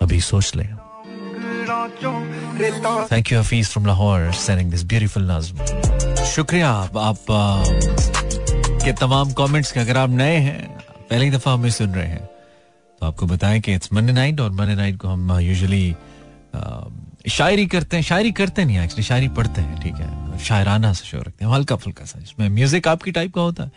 अभी 0.00 0.20
सोच 0.20 0.54
ले। 0.56 0.64
Thank 3.06 3.32
you 3.32 3.38
Hafeez 3.38 3.68
from 3.68 3.86
Lahore 3.86 4.32
sending 4.34 4.70
this 4.70 4.84
beautiful 4.84 5.30
nazm 5.30 6.24
शुक्रिया, 6.26 6.70
आप 6.70 6.96
आप 6.98 7.24
के 8.84 8.92
तमाम 8.92 9.32
कमेंट्स 9.32 9.72
के, 9.72 9.80
अगर 9.80 9.96
आप 9.96 10.10
नए 10.10 10.36
हैं, 10.36 10.78
पहली 11.10 11.30
दफ़ा 11.30 11.52
हमें 11.52 11.70
सुन 11.70 11.94
रहे 11.94 12.06
हैं 12.06 12.24
तो 13.00 13.06
आपको 13.06 13.26
बताएँ 13.26 13.60
कि 13.60 13.74
इट्स 13.74 13.92
मंडे 13.92 14.12
नाइट 14.12 14.40
और 14.40 14.50
मंडे 14.52 14.74
नाइट 14.74 14.96
को 14.96 15.08
हम 15.08 15.38
यूजुअली 15.40 15.94
शायरी 17.28 17.66
करते 17.66 17.96
हैं, 17.96 18.02
शायरी 18.04 18.30
करते 18.32 18.64
नहीं 18.64 18.78
एक्चुअली 18.78 19.02
शायरी 19.04 19.28
पढ़ते 19.30 19.60
हैं, 19.60 19.80
ठीक 19.80 19.94
है? 19.94 20.38
शायराना 20.38 20.92
से 20.92 21.04
शो 21.06 21.18
रखते 21.18 21.44
हैं 21.44 21.52
हल्का 21.52 21.76
फुल्का 21.76 22.04
सा, 22.04 22.18
जिसमें 22.18 22.48
म्यूज़िक 22.48 22.88
आपकी 22.88 23.12
टाइप 23.12 23.34
का 23.34 23.40
होता 23.40 23.62
है। 23.64 23.70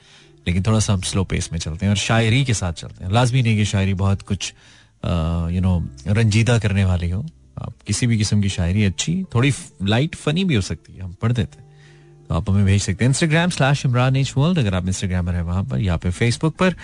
लेकिन 0.47 0.63
थोड़ा 0.63 0.79
सा 0.79 0.93
हम 0.93 1.01
स्लो 1.01 1.23
पेस 1.23 1.49
में 1.51 1.59
चलते 1.59 1.85
हैं 1.85 1.91
और 1.91 1.97
शायरी 1.97 2.43
के 2.45 2.53
साथ 2.53 2.73
चलते 2.73 3.03
हैं। 3.03 3.11
लाजमी 3.11 3.41
नहीं 3.41 3.57
कि 3.57 3.65
शायरी 3.65 3.93
बहुत 3.93 4.21
कुछ 4.21 4.53
यू 5.53 5.61
नो 5.61 5.77
रंजीदा 6.07 6.57
करने 6.59 6.85
वाली 6.85 7.09
हो। 7.09 7.25
आप 7.57 7.73
किसी 7.87 8.07
भी 8.07 8.17
किस्म 8.17 8.41
की 8.41 8.49
शायरी 8.49 8.83
अच्छी, 8.85 9.23
थोड़ी 9.35 9.51
लाइट 9.83 10.15
फनी 10.15 10.43
भी 10.43 10.55
हो 10.55 10.61
सकती 10.61 10.93
है, 10.93 11.01
हम 11.01 11.15
पढ़ 11.21 11.31
देते 11.31 11.61
हैं। 11.61 11.71
तो 12.29 12.35
आप 12.35 12.49
हमें 12.49 12.65
भेज 12.65 12.81
सकते 12.81 13.05
हैं 13.05 13.09
Instagram 13.09 13.49
slash 13.49 13.85
Imran 13.85 14.15
H 14.15 14.33
world 14.37 14.59
अगर 14.59 14.75
आप 14.75 14.87
इंस्टाग्राम 14.87 15.25
पर 15.25 15.33
है 15.33 15.41
वहाँ 15.43 15.63
पर, 15.63 15.79
या 15.79 15.97
पे 15.97 16.11
फेसबुक 16.11 16.55
पर। 16.55 16.75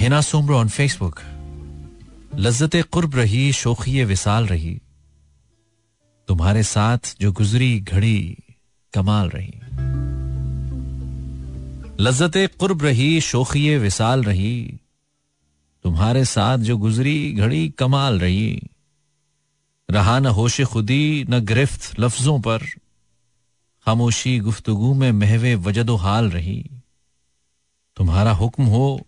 हिना 0.00 0.20
सोमरो 0.20 0.58
ऑन 0.58 0.68
फेसबुक 0.68 1.20
लज्जत 2.36 2.76
कुर्ब 2.90 3.16
रही, 3.16 3.52
शोखी 3.52 4.04
विसाल 4.04 4.46
रही। 4.46 4.80
तुम्हारे 6.28 6.62
साथ 6.62 7.16
जो 7.20 7.32
गुजरी 7.32 7.78
घड़ी, 7.80 8.36
कमाल 8.94 9.28
रही। 9.28 9.54
लज्जत 12.00 12.50
कुर्ब 12.58 12.82
रही 12.82 13.20
शोखी 13.20 13.76
विसाल 13.76 14.24
रही। 14.24 14.78
तुम्हारे 15.84 16.24
साथ 16.24 16.58
जो 16.58 16.78
गुजरी, 16.78 17.32
घड़ी 17.32 17.68
कमाल 17.68 18.18
रही। 18.18 18.62
रहा 19.90 20.18
न 20.18 20.26
होश 20.26 20.60
खुदी, 20.60 21.26
न 21.30 21.44
गिरफ्त 21.44 22.00
लफ्जों 22.00 22.40
पर। 22.40 22.58
खामोशी 23.86 24.38
गुफ्तगु 24.38 24.94
में 24.94 25.12
महवे 25.12 25.54
वजद 25.54 25.90
हाल 25.90 26.30
रही। 26.30 26.70
तुम्हारा 27.96 28.32
हुक्म 28.32 28.64
हो, 28.64 29.06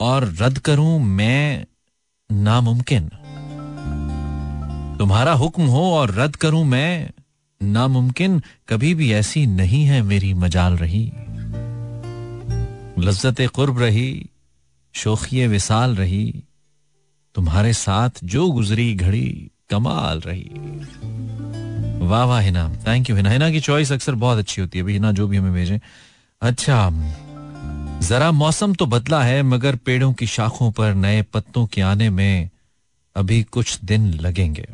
और 0.00 0.24
रद्द 0.24 0.58
करूँ 0.58 1.00
मैं 1.00 1.66
नामुमकिन। 2.32 3.08
तुम्हारा 4.98 5.32
हुक्म 5.32 5.66
हो, 5.66 5.94
और 5.94 6.10
रद्द 6.10 6.36
करूँ 6.36 6.64
मैं 6.64 7.10
नामुमकिन। 7.62 8.42
कभी 8.68 8.94
भी 8.94 9.12
ऐसी 9.12 9.46
नहीं 9.46 9.84
है 9.84 10.02
मेरी 10.02 10.34
मजाल 10.34 10.76
रही। 10.76 11.12
लज्जत 12.98 13.40
कुर्ब 13.40 13.78
रही 13.78 14.30
शोखी 14.94 15.46
विसाल 15.46 15.96
रही, 15.96 16.44
तुम्हारे 17.34 17.72
साथ 17.72 18.10
जो 18.24 18.50
गुजरी 18.50 18.94
घड़ी 18.94 19.50
कमाल 19.70 20.20
रही। 20.20 20.50
वाह 22.06 22.24
वाह 22.24 22.40
हिना 22.40 22.76
थैंक 22.86 23.10
यू 23.10 23.16
हिना। 23.16 23.30
हिना 23.30 23.50
की 23.50 23.60
चॉइस 23.60 23.92
अक्सर 23.92 24.14
बहुत 24.14 24.38
अच्छी 24.38 24.60
होती 24.60 24.78
है। 24.78 24.82
अभी 24.82 24.92
हिना 24.92 25.12
जो 25.12 25.28
भी 25.28 25.36
हमें 25.36 25.52
भेजे। 25.52 25.80
अच्छा 26.42 26.90
जरा 28.02 28.30
मौसम 28.32 28.74
तो 28.74 28.86
बदला 28.86 29.24
है, 29.24 29.42
मगर 29.42 29.76
पेड़ों 29.76 30.12
की 30.12 30.26
शाखों 30.26 30.72
पर 30.72 30.94
नए 30.94 31.22
पत्तों 31.22 31.66
के 31.66 31.80
आने 31.80 32.10
में 32.10 32.50
अभी 33.16 33.42
कुछ 33.42 33.80
दिन 33.84 34.12
लगेंगे। 34.12 34.68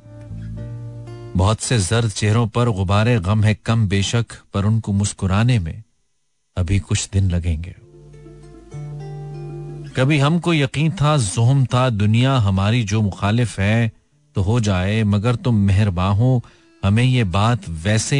बहुत 1.36 1.60
से 1.60 1.78
जर्द 1.78 2.10
चेहरों 2.10 2.46
पर 2.46 2.68
गुब्बारे 2.68 3.20
गम 3.20 3.44
है 3.44 3.54
कम 3.54 3.88
बेशक, 3.88 4.26
पर 4.54 4.64
उनको 4.64 4.92
मुस्कुराने 4.92 5.58
में 5.58 5.82
अभी 6.56 6.78
कुछ 6.78 7.08
दिन 7.12 7.30
लगेंगे। 7.30 7.74
कभी 9.96 10.18
हमको 10.18 10.54
यकीन 10.54 10.90
था 10.90 11.16
जोहम 11.16 11.64
था, 11.66 11.90
दुनिया 11.90 12.37
हमारी 12.37 12.82
जो 12.84 13.00
मुखालिफ 13.02 13.58
है 13.61 13.92
तो 14.34 14.42
हो 14.42 14.61
जाए, 14.61 15.02
मगर 15.04 15.34
तुम 15.34 15.54
मेहरबान 15.54 16.16
हो। 16.16 16.42
हमें 16.84 17.04
ये 17.04 17.25
बात 17.25 17.68
वैसे 17.68 18.18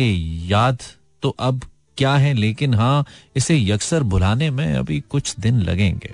याद 0.49 0.79
तो 1.23 1.29
अब 1.41 1.61
क्या 1.99 2.15
है, 2.15 2.35
लेकिन 2.35 2.75
हाँ 2.75 3.05
इसे 3.37 3.57
यकसर 3.59 4.03
बुलाने 4.03 4.51
में 4.51 4.75
अभी 4.75 5.01
कुछ 5.01 5.35
दिन 5.41 5.61
लगेंगे। 5.61 6.11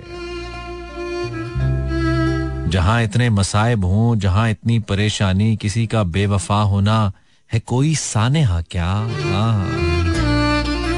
जहाँ 2.69 3.03
इतने 3.03 3.29
मसाइब 3.29 3.85
हों, 3.85 4.15
जहाँ 4.19 4.49
इतनी 4.49 4.79
परेशानी, 4.79 5.55
किसी 5.55 5.87
का 5.87 6.03
बेवफा 6.03 6.61
होना, 6.61 7.11
है 7.53 7.59
कोई 7.59 7.95
सानेहा 7.95 8.61
क्या? 8.61 8.87
हाँ। 9.33 9.98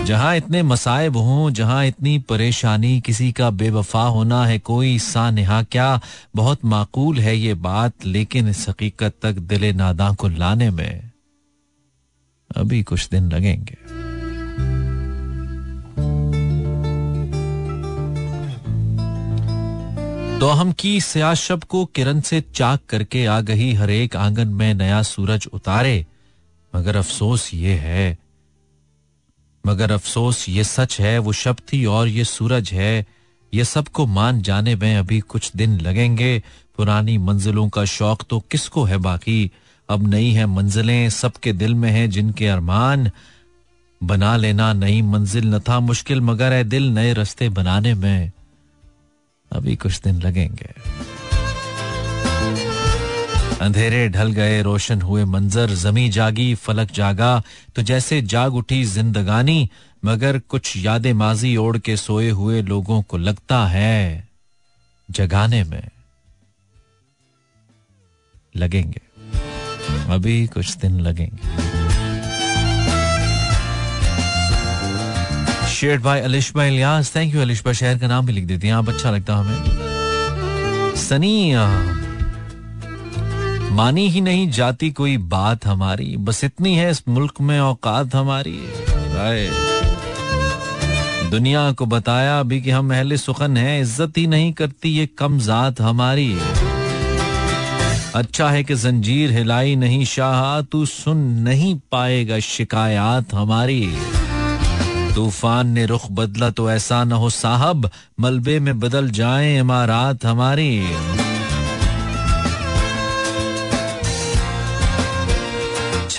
जहाँ 0.05 0.38
इतने 0.38 0.63
मसाइब 0.63 1.17
हों, 1.17 1.50
जहाँ 1.50 1.86
इतनी 1.86 2.20
परेशानी, 2.20 3.01
किसी 3.01 3.31
का 3.31 3.50
बेवफा 3.50 4.03
होना 4.03 4.46
है, 4.46 4.60
कोई 4.60 5.00
सानेहा, 5.00 5.63
क्या 5.63 6.01
बहुत 6.36 6.65
माकूल 6.65 7.20
है 7.20 7.38
ये 7.38 7.53
बात, 7.53 7.93
लेकिन 8.05 8.48
इस 8.48 8.70
हकीकत 8.70 9.13
तक 9.22 9.31
दिले 9.31 9.74
नादा 9.74 10.12
को 10.12 10.27
लाने 10.27 10.70
में 10.70 11.12
अभी 12.58 12.84
कुछ 12.84 13.10
दिन 13.10 13.31
लगेंगे। 13.31 13.77
तो 20.39 20.48
हम 20.48 20.72
की 20.72 21.01
स्या 21.01 21.34
शब 21.34 21.63
को 21.63 21.86
किरण 21.86 22.20
से 22.22 22.41
चाक 22.41 22.79
करके 22.89 23.25
आ 23.25 23.41
गई 23.41 23.74
हर 23.74 23.89
एक 23.89 24.15
आँगन 24.15 24.48
में 24.48 24.74
नया 24.74 25.01
सूरज 25.01 25.48
उतारे, 25.53 26.05
मगर 26.75 26.96
अफसोस 26.96 27.53
ये 27.53 27.74
है 27.74 28.21
मगर 29.65 29.91
अफसोस, 29.91 30.50
ये 30.50 30.63
सच 30.63 31.01
है, 31.01 31.20
वो 31.20 31.34
शब 31.34 31.58
थी 31.74 31.86
और 31.86 32.08
ये 32.08 32.24
सूरज 32.24 32.70
है। 32.74 33.06
ये 33.53 33.65
सबको 33.65 34.06
मान 34.06 34.41
जाने 34.41 34.75
में 34.75 34.98
अभी 34.98 35.20
कुछ 35.20 35.51
दिन 35.56 35.80
लगेंगे। 35.80 36.44
पुरानी 36.77 37.18
मंजिलों 37.18 37.70
का 37.70 37.86
शौक 37.86 38.24
तो 38.30 38.39
किसको 38.39 38.84
है 38.84 38.98
बाकी? 38.98 39.51
अब 39.89 40.08
नई 40.08 40.32
है 40.32 40.46
मंजिलें, 40.46 41.10
सबके 41.10 41.53
दिल 41.53 41.75
में 41.75 41.91
है 41.91 42.08
जिनके 42.08 42.48
अरमान। 42.48 43.12
बना 44.03 44.38
लेना 44.38 44.74
नई 44.74 45.01
मंजिल 45.01 45.46
न 45.46 45.60
था 45.60 45.80
मुश्किल, 45.80 46.22
मगर 46.22 46.53
है 46.53 46.63
दिल 46.63 46.84
नए 46.84 47.13
रास्ते 47.13 47.50
बनाने 47.50 47.94
में। 47.94 48.32
अभी 49.51 49.75
कुछ 49.75 50.01
दिन 50.01 50.22
लगेंगे। 50.22 50.74
अंधेरे 53.62 54.08
ढल 54.10 54.32
गए, 54.32 54.62
रोशन 54.62 55.01
हुए 55.01 55.24
मंजर, 55.25 55.70
जमी 55.75 56.08
जागी, 56.10 56.53
फलक 56.56 56.91
जागा 56.91 57.32
तो 57.75 57.82
जैसे 57.82 58.22
जाग 58.24 58.56
उठी 58.56 58.84
जिंदगानी, 58.86 59.70
मगर 60.06 60.39
कुछ 60.50 60.75
यादें 60.77 61.13
माजी 61.13 61.56
ओढ़ 61.58 61.77
के 61.77 61.98
सोए 61.98 62.30
हुए 62.30 62.62
लोगों 62.63 63.01
को 63.01 63.18
लगता 63.18 63.65
है, 63.68 64.27
जगाने 65.10 65.63
में 65.63 65.89
लगेंगे। 68.56 69.01
अभी 70.13 70.48
कुछ 70.48 70.75
दिन 70.77 71.00
लगेंगे। 71.00 71.70
Shared 75.72 76.01
by 76.01 76.22
Alishba 76.22 76.65
Ilyas 76.65 77.15
thank 77.15 77.34
you 77.36 77.41
Alishba 77.41 77.74
शहर 77.74 77.98
का 78.00 78.08
नाम 78.08 78.25
भी 78.25 78.34
लिख 78.34 78.46
देती 78.46 78.68
हैं, 78.68 78.74
आप 78.74 78.89
अच्छा 78.89 79.12
लगता 79.12 79.36
हमें। 79.36 80.96
सनी 80.98 81.51
मानी 83.72 84.08
ही 84.10 84.22
नहीं 84.22 84.50
जाती 84.51 84.90
कोई 84.92 85.18
बात 85.18 85.66
हमारी। 85.66 86.16
बस 86.18 86.44
इतनी 86.44 86.75
है 86.75 86.90
इस 86.92 87.04
मुल्क 87.08 87.42
में 87.42 87.60
औकात 87.60 88.16
हमारी। 88.16 88.60
दुनिया 91.30 91.72
को 91.72 91.86
बताया 91.86 92.42
भी 92.44 92.62
कि 92.62 92.72
हम 92.72 92.94
अहले 92.94 93.18
सुखन 93.18 93.58
हैं, 93.58 93.82
इज़्ज़त 93.82 94.18
ही 94.18 94.25
नहीं 94.28 94.51
करती 94.54 94.90
ये 94.90 95.06
कम 95.18 95.38
जात 95.40 95.82
हमारी। 95.82 96.38
अच्छा 98.16 98.50
है 98.50 98.63
कि 98.63 98.75
जंजीर 98.75 99.32
हिलाई 99.32 99.75
नहीं 99.75 100.04
शाह, 100.06 100.62
तू 100.62 100.86
सुन 100.86 101.18
नहीं 101.42 101.75
पाएगा 101.92 102.40
शिकायत 102.40 103.34
हमारी। 103.34 103.94
तूफ़ान 105.16 105.68
ने 105.68 105.86
रुख 105.86 106.12
बदला 106.12 106.50
तो 106.50 106.70
ऐसा 106.72 107.04
ना 107.04 107.16
हो 107.16 107.30
साहब, 107.30 107.90
मलबे 108.20 108.60
में 108.60 108.80
बदल 108.80 109.10
जाए 109.12 109.58
इमारात 109.60 110.25
हमारी। 110.25 110.72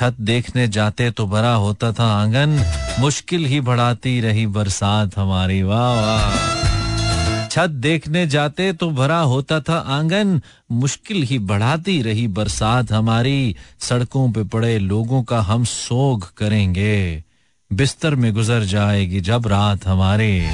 छत 0.03 0.15
देखने 0.21 0.69
जाते 0.69 1.11
तो 1.11 1.27
भरा 1.27 1.53
होता 1.55 1.93
था 1.93 2.05
आँगन। 2.05 2.71
मुश्किल 3.01 3.45
ही 3.47 3.61
बढ़ाती 3.61 4.21
रही 4.21 4.47
बरसात 4.47 5.19
हमारी। 5.19 5.63
वाह 5.63 5.93
वाह। 5.95 7.49
छत 7.49 7.71
देखने 7.71 8.27
जाते 8.27 8.73
तो 8.73 8.91
भरा 8.91 9.19
होता 9.19 9.61
था 9.61 9.75
आँगन। 9.75 10.41
मुश्किल 10.73 11.23
ही 11.23 11.39
बढ़ाती 11.39 12.03
रही 12.03 12.27
बरसात 12.29 12.93
हमारी। 12.93 13.57
सड़कों 13.81 14.33
पे 14.33 14.45
पड़े 14.45 14.79
लोगों 14.79 15.23
का 15.23 15.41
हम 15.41 15.65
सोग 15.65 16.35
करेंगे। 16.35 17.25
बिस्तर 17.73 18.15
में 18.15 18.35
गुजर 18.35 18.65
जाएगी 18.65 19.21
जब 19.21 19.47
रात 19.47 19.87
हमारे। 19.87 20.51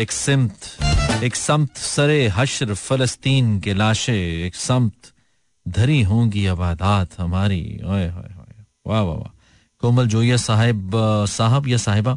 एक 0.00 0.12
सिमत, 0.12 0.58
एक 1.22 1.36
समत 1.36 1.76
सरे 1.76 2.28
हश्र 2.28 2.74
फलस्तीन 2.74 3.60
के 3.60 3.74
लाशे, 3.74 4.46
एक 4.46 4.54
समत। 4.54 5.11
धरी 5.66 6.02
होंगी 6.02 6.46
आबादात 6.46 7.08
हमारी। 7.18 7.62
वाह 7.84 9.00
वाह 9.00 9.00
वाह। 9.02 9.30
कोमल 9.82 10.08
जोया 10.08 10.36
साहिब, 10.36 10.90
साहब, 11.28 11.68
या 11.68 11.76
साहिबा 11.76 12.16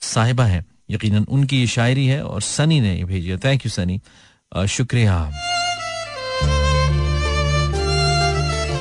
साहिबा 0.00 0.44
है, 0.44 0.64
यकीनन 0.90 1.26
उनकी 1.28 1.66
शायरी 1.66 2.06
है 2.06 2.22
और 2.22 2.42
सनी 2.42 2.80
ने 2.80 3.04
भेजी 3.04 3.28
है। 3.28 3.38
Thank 3.38 3.66
you 3.66 3.70
Sunny. 3.70 4.00
शुक्रिया। 4.68 5.14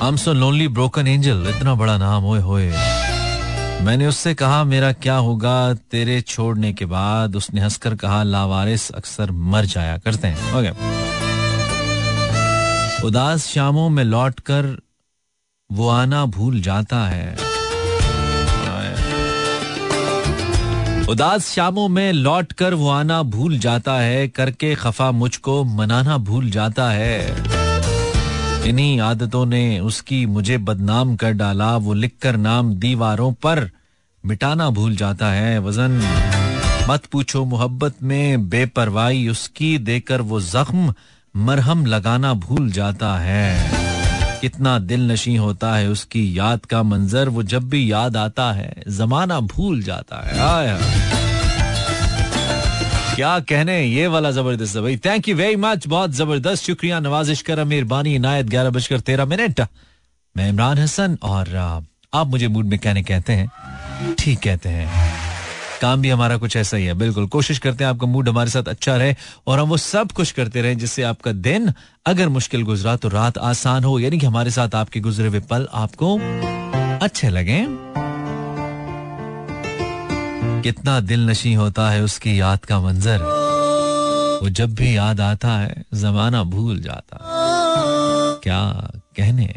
आम 0.04 0.16
सो 0.16 0.34
लोनली 0.34 0.68
ब्रोकन 0.68 1.08
एंजल 1.08 1.54
इतना 1.58 1.76
बड़ा 1.76 1.98
नाम, 1.98 2.26
ओए 2.26 2.40
होए 2.40 2.72
मैंने 3.82 4.08
उससे 4.08 4.34
कहा, 4.34 4.64
मेरा 4.64 4.92
क्या 4.92 5.16
होगा 5.16 5.74
तेरे 5.74 6.22
छोड़ने 6.22 6.74
के 6.74 6.86
बाद? 6.86 7.36
उसने 7.36 7.62
हंसकर 7.62 7.96
कहा, 7.96 8.24
लावारिस 8.24 8.90
अक्सर 8.92 9.32
मर 9.32 9.66
जाया 9.66 9.98
करते 9.98 10.28
हैं। 10.28 10.54
ओके 10.54 10.72
उदास 13.06 13.48
शामों 13.48 13.90
में 13.90 14.04
लौट 14.04 14.40
कर 14.40 14.78
वो 15.72 15.90
आना 15.90 16.26
भूल 16.26 16.62
जाता 16.62 17.08
है। 17.08 17.38
उदास 21.10 21.50
शामों 21.50 21.88
में 21.88 22.14
लौट 22.14 22.54
कर 22.54 22.74
वो 22.74 22.90
आना 22.90 23.24
भूल 23.24 23.60
जाता 23.60 23.94
है, 23.94 24.28
करके 24.28 24.76
खफा 24.76 25.12
मुझको 25.12 25.64
मनाना 25.64 26.18
भूल 26.18 26.50
जाता 26.50 26.90
है। 26.92 27.44
इन्हीं 28.70 29.00
आदतों 29.00 29.46
ने 29.46 29.80
उसकी 29.80 30.26
मुझे 30.26 30.58
बदनाम 30.58 31.16
कर 31.16 31.32
डाला, 31.32 31.78
वो 31.78 31.94
लिखकर 31.94 32.38
नाम 32.38 32.74
दीवारों 32.74 33.34
पर 33.34 33.70
मिटाना 34.26 34.70
भूल 34.70 34.96
जाता 34.96 35.32
है। 35.32 35.60
वज़न, 35.60 36.02
मत 36.90 37.06
पूछो 37.06 37.46
मोहब्बत 37.46 37.96
में 38.04 38.50
बेपरवाही, 38.50 39.30
उसकी 39.30 39.78
देकर 39.78 40.22
वो 40.22 40.42
जख्म 40.42 40.94
मरहम 41.38 41.86
लगाना 41.86 42.34
भूल 42.36 42.70
जाता 42.72 43.18
है। 43.18 44.40
कितना 44.42 44.78
दिल 44.80 45.12
नशी 45.12 45.36
होता 45.36 45.76
है 45.76 45.88
उसकी 45.90 46.38
याद 46.38 46.66
का 46.66 46.82
मंजर, 46.84 47.30
वो 47.30 47.44
जब 47.44 47.70
भी 47.70 47.92
याद 47.92 48.18
आता 48.18 48.52
है, 48.52 48.74
जमाना 48.88 49.40
भूल 49.48 49.82
जाता 49.84 50.22
है। 50.28 50.40
आया। 50.42 50.78
क्या 53.16 53.40
कहने, 53.40 53.82
ये 53.84 54.08
वाला 54.08 54.32
ज़बरदस्त 54.32 54.78
भाई। 54.78 54.98
थैंक 54.98 55.30
यू 55.30 55.36
वेरी 55.36 55.56
मच 55.56 55.88
बहुत 55.88 56.12
ज़बरदस्त। 56.12 56.64
शुक्रिया, 56.64 57.00
नवाजिश 57.00 57.42
कर 57.42 57.64
मेहरबानी 57.64 58.16
इनायत 58.16 58.46
ग्यारह 58.46 58.70
बजकर 58.70 59.00
तेरह 59.00 59.26
मिनट। 59.26 59.62
मैं 60.36 60.50
इमरान 60.50 60.78
हसन 60.78 61.18
और, 61.24 61.56
आप 62.14 62.28
मुझे 62.28 62.48
मूड 62.48 62.66
में 62.66 62.80
कहने 62.80 63.04
कहते 63.04 63.34
हैं, 63.34 63.50
ठीक 64.20 64.40
कहते 64.40 64.70
हैं। 64.70 65.27
काम 65.82 66.02
भी 66.02 66.10
हमारा 66.10 66.38
कुछ 66.38 66.56
ऐसा 66.58 66.78
ही 66.78 66.86
है। 66.86 66.94
बिल्कुल, 66.94 67.28
कोशिश 67.28 67.60
करते 67.60 67.84
हैं 67.84 67.92
आपका 67.92 68.08
मूड 68.08 68.30
हमारे 68.30 68.50
साथ 68.50 68.64
अच्छा 68.64 68.96
रहे 68.96 69.16
और 69.48 69.60
हम 69.60 69.70
वो 69.70 69.78
सब 69.78 70.12
कुछ 70.12 70.32
करते 70.32 70.62
रहे 70.62 70.76
जिससे 70.76 71.04
आपका 71.04 71.32
दिन 71.32 71.74
अगर 72.06 72.30
मुश्किल 72.30 72.64
गुजरा 72.64 72.96
तो 72.96 73.10
रात 73.10 73.38
आसान 73.38 73.84
हो, 73.84 74.00
यानी 74.00 74.20
कि 74.20 74.26
हमारे 74.26 74.52
साथ 74.52 74.76
आपके 74.76 75.00
गुजरे 75.00 75.28
हुए 75.28 75.40
पल 75.40 75.68
आपको 75.74 76.16
अच्छे 77.02 77.30
लगे। 77.30 77.66
कितना 80.62 81.00
दिल 81.00 81.30
नशी 81.30 81.54
होता 81.54 81.90
है 81.90 82.02
उसकी 82.04 82.40
याद 82.40 82.66
का 82.66 82.80
मंजर। 82.80 83.22
वो 84.44 84.50
जब 84.50 84.74
भी 84.76 84.96
याद 84.98 85.22
आता 85.22 85.50
है, 85.50 85.84
जमाना 85.94 86.44
भूल 86.44 86.80
जाता। 86.80 87.20
क्या 88.44 88.60
कहने? 89.18 89.54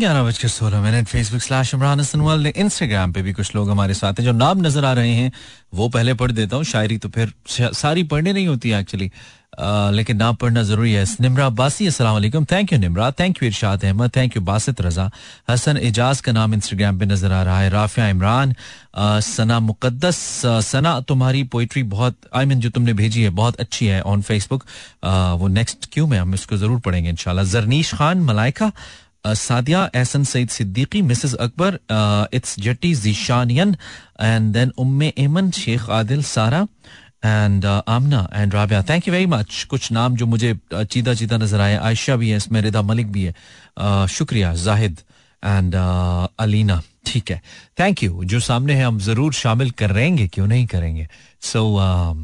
ग्यारह 0.00 0.22
बजकर 0.24 0.48
सोलह 0.48 0.80
minute. 0.82 1.06
Facebook 1.08 1.42
slash 1.42 1.74
Imran 1.74 2.00
Hasan 2.00 2.20
world 2.20 2.46
Instagram 2.48 3.12
पे 3.12 3.22
भी 3.22 3.32
कुछ 3.32 3.54
लोग 3.54 3.70
हमारे 3.70 3.94
साथ 3.94 4.18
हैं 4.18 4.24
जो 4.24 4.32
नाम 4.34 4.66
नज़र 4.66 4.84
आ 4.84 4.92
रहे 4.92 5.12
हैं। 5.12 5.32
वो 5.74 5.88
पहले 5.88 6.14
पढ़ 6.14 6.32
देता 6.32 6.56
हूँ, 6.56 6.64
शायरी 6.66 6.98
तो 6.98 7.08
फिर 7.10 7.32
सारी 7.74 8.02
पढ़ने 8.04 8.32
नहीं 8.32 8.46
होती 8.46 8.72
एक्चुअली 8.74 9.10
लेकिन 9.92 10.16
नाम 10.16 10.34
पढ़ना 10.40 10.62
ज़रूरी 10.62 10.92
है। 10.92 11.04
निमरा 11.20 11.46
अब्बासी 11.46 11.86
अस्सलाम 11.86 12.44
thank 12.44 12.72
you 12.72 12.78
Nimra. 12.78 13.10
Thank 13.12 13.42
you 13.42 13.46
Irshad 13.48 13.84
Ahmed. 13.84 14.10
Thank 14.16 14.36
you 14.36 14.42
Basit 14.42 14.80
Raza. 14.80 15.10
Hasan 15.50 15.76
Ejaz 15.78 16.20
का 16.20 16.32
नाम 16.32 16.54
इंस्टाग्राम 16.54 16.98
पे 16.98 17.06
नज़र 17.06 17.32
आ 17.32 17.42
रहा 17.42 17.58
है। 17.60 17.68
राफिया 17.70 18.08
इमरान 18.08 18.54
सना 18.96 19.58
मुकद्दस 19.60 20.16
सना, 20.64 21.00
तुम्हारी 21.00 21.42
पोइट्री 21.46 21.82
बहुत 21.90 22.16
आई 22.34 22.46
मीन 22.46 22.60
जो 22.60 22.70
तुमने 22.70 22.92
भेजी 22.94 23.22
है, 23.22 23.30
बहुत 23.32 23.60
अच्छी 23.60 23.86
है 23.86 24.00
ऑन 24.04 24.22
फेसबुक 24.22 24.64
वो 25.40 25.48
नेक्स्ट 25.50 25.92
क्यों 25.92 26.06
में 26.06 26.18
हम 26.18 26.34
इसको 26.34 26.56
ज़रूर 26.56 26.80
पढ़ेंगे 26.80 27.08
इनशाला 27.10 27.42
जरनीश 27.44 27.94
Khan, 27.94 28.20
Malaika 28.22 28.72
Sadia 29.24 29.90
Ehsan 29.94 30.24
Saeed 30.24 30.48
Siddiqui 30.48 31.02
Mrs 31.02 31.34
Akbar 31.46 31.78
it's 32.34 32.58
जटी 32.60 32.94
जीशानियन 32.94 33.76
and 34.20 34.52
then 34.52 34.72
Umme 34.78 35.12
Eman 35.18 35.50
Sheikh 35.50 35.88
Adil 35.90 36.22
Sara 36.24 36.66
and 37.24 37.64
Amna 37.66 38.28
and 38.34 38.54
Rabia 38.54 38.82
thank 38.90 39.08
you 39.08 39.14
very 39.14 39.26
much 39.26 39.62
कुछ 39.70 39.90
नाम 39.92 40.16
जो 40.16 40.26
मुझे 40.26 40.54
चीता 40.74 41.14
चीता 41.14 41.36
नज़र 41.36 41.60
आए 41.60 41.76
आयशा 41.76 42.16
भी 42.16 42.30
है 42.30 42.36
इसमें 42.36 42.60
रिदा 42.62 42.82
मलिक 42.82 43.12
भी 43.12 43.24
है। 43.24 43.34
Uh, 43.80 44.06
शुक्रिया 44.08 44.52
जाहिद 44.54 44.98
एंड 45.42 45.74
uh, 45.74 46.28
अलीना 46.38 46.80
ठीक 47.06 47.30
है। 47.30 47.40
थैंक 47.78 48.02
यू 48.02 48.24
जो 48.24 48.40
सामने 48.40 48.74
है 48.74 48.84
हम 48.84 48.98
ज़रूर 49.00 49.32
शामिल 49.32 49.70
करेंगे 49.70 50.26
क्यों 50.28 50.46
नहीं 50.46 50.66
करेंगे? 50.66 51.08
सो 51.42 51.62
uh, 51.76 52.16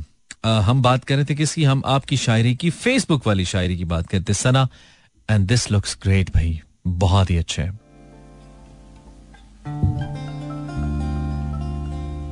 uh, 0.47 0.61
हम 0.63 0.83
बात 0.83 1.05
कर 1.05 1.17
रहे 1.17 1.25
थे 1.25 1.35
किसी 1.35 1.65
हम 1.65 1.83
आपकी 1.87 2.17
शायरी 2.17 2.55
की 2.55 2.71
फेसबुक 2.71 3.27
वाली 3.27 3.45
शायरी 3.45 3.77
की 3.77 3.85
बात 3.85 4.09
करते 4.09 4.35
Sana 4.35 4.69
and 5.29 5.47
this 5.49 5.71
looks 5.71 5.97
great 6.03 6.35
भाई। 6.35 6.61
बहुत 6.87 7.31
ही 7.31 7.37
अच्छे 7.37 7.71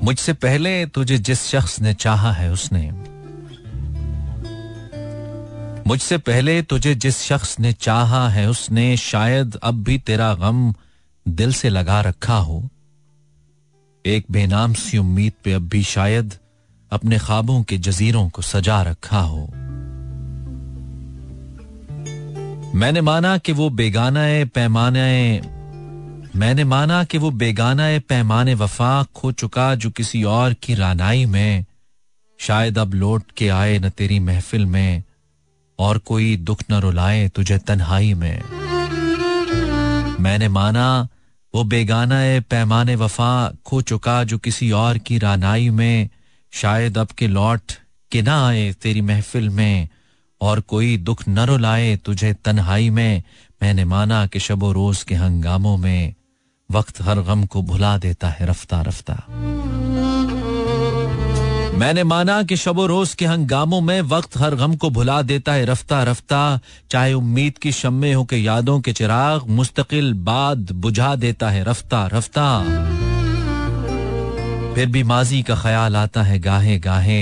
मुझसे 0.05 0.33
पहले 0.33 0.87
तुझे 0.87 1.19
जिस 1.19 1.43
शख्स 1.43 1.81
ने 1.81 1.95
चाहा 1.95 2.33
है 2.33 2.53
उसने। 2.53 2.91
मुझसे 5.87 6.19
पहले 6.19 6.63
तुझे 6.63 6.95
जिस 6.95 7.23
शख्स 7.23 7.61
ने 7.61 7.73
चाहा 7.73 8.29
है 8.29 8.51
उसने 8.51 8.97
शायद 8.97 9.57
अब 9.63 9.75
भी 9.75 9.99
तेरा 9.99 10.35
गम 10.35 10.75
दिल 11.29 11.53
से 11.53 11.69
लगा 11.69 12.01
रखा 12.01 12.37
हो। 12.37 12.69
एक 14.07 14.27
बेनाम 14.31 14.75
सी 14.75 14.99
उम्मीद 14.99 15.33
पे 15.45 15.53
अब 15.53 15.63
भी 15.63 15.83
शायद 15.83 16.35
अपने 16.91 17.19
ख्वाबों 17.19 17.63
के 17.63 17.79
जजीरों 17.79 18.29
को 18.29 18.43
सजा 18.43 18.83
रखा 18.83 19.21
हो। 19.21 19.49
मैंने 22.75 23.01
माना 23.01 23.39
कि 23.39 23.53
वो 23.53 23.71
बेगाना 23.71 24.45
पैमाने 24.45 25.41
मैंने 26.37 26.65
माना 26.65 27.05
कि 27.05 27.19
वो 27.19 27.31
बेगाना 27.31 27.99
पैमाने 27.99 28.55
वफा 28.55 29.03
खो 29.03 29.33
चुका 29.33 29.75
जो 29.75 29.91
किसी 29.91 30.25
और 30.25 30.55
की 30.55 30.75
रानाई 30.75 31.27
में, 31.27 31.65
शायद 32.39 32.79
अब 32.79 32.95
लौट 32.95 33.23
के 33.37 33.49
आए 33.49 33.79
न 33.79 33.89
तेरी 33.89 34.19
महफिल 34.19 34.67
में, 34.67 35.03
और 35.79 35.99
कोई 35.99 36.37
दुख 36.37 36.63
न 36.71 36.75
रुलाए 36.75 37.29
तुझे 37.29 37.59
तन्हाई 37.59 38.15
में। 38.15 38.43
मैंने 40.21 40.49
माना 40.49 41.09
वो 41.55 41.65
बेगाना 41.65 42.41
पैमाने 42.41 42.97
वफा 42.97 43.53
खो 43.67 43.83
चुका 43.83 44.25
जो 44.25 44.39
किसी 44.39 44.71
और 44.71 44.99
की 44.99 45.19
रानाई 45.19 45.71
में, 45.71 46.09
शायद 46.53 46.99
अब 46.99 47.07
के 47.07 47.27
लौट 47.27 47.63
के 48.11 48.23
ना 48.23 48.47
आए 48.47 48.73
तेरी 48.73 49.01
महफिल 49.01 49.49
में 49.49 49.89
और 50.49 50.61
कोई 50.73 50.97
दुख 51.09 51.23
न 51.29 51.45
रुलाए 51.49 51.97
तुझे 52.05 52.33
तन्हाई 52.45 52.91
में, 52.91 53.23
मैंने 53.63 53.85
माना 53.85 54.27
कि 54.33 54.41
शबो 54.41 54.73
रोज 54.73 55.03
के 55.09 55.15
हंगामों 55.15 55.77
में 55.77 56.15
वक्त 56.71 57.01
हर 57.03 57.21
गम 57.29 57.45
को 57.53 57.63
भुला 57.63 57.97
देता 57.99 58.29
है 58.29 58.47
रफ्ता 58.47 58.81
रफ्ता 58.89 59.15
मैंने 61.79 62.03
माना 62.05 62.43
कि 62.49 62.57
शबो 62.57 62.87
रोज 62.87 63.15
के 63.21 63.27
हंगामों 63.27 63.81
में 63.81 64.01
वक्त 64.11 64.37
हर 64.39 64.55
गम 64.57 64.75
को 64.83 64.91
भुला 64.97 65.21
देता 65.31 65.53
है 65.53 65.65
रफ्ता 65.67 66.03
रफ्ता 66.11 66.41
चाहे 66.91 67.13
उम्मीद 67.13 67.59
की 67.63 67.73
शम्मे 67.79 68.13
हो 68.13 68.25
के 68.31 68.37
यादों 68.37 68.81
के 68.81 68.93
चिराग 69.01 69.49
मुस्तकिल 69.59 70.13
बाद 70.29 70.73
बुझा 70.85 71.15
देता 71.25 71.51
है 71.51 71.65
रफ्ता 71.69 72.07
रफ्ता 72.13 72.47
फिर 74.75 74.87
भी 74.95 75.03
माजी 75.13 75.43
का 75.49 75.57
ख्याल 75.63 75.97
आता 75.97 76.23
है 76.23 76.39
गाहे 76.47 76.79
गाहे 76.87 77.21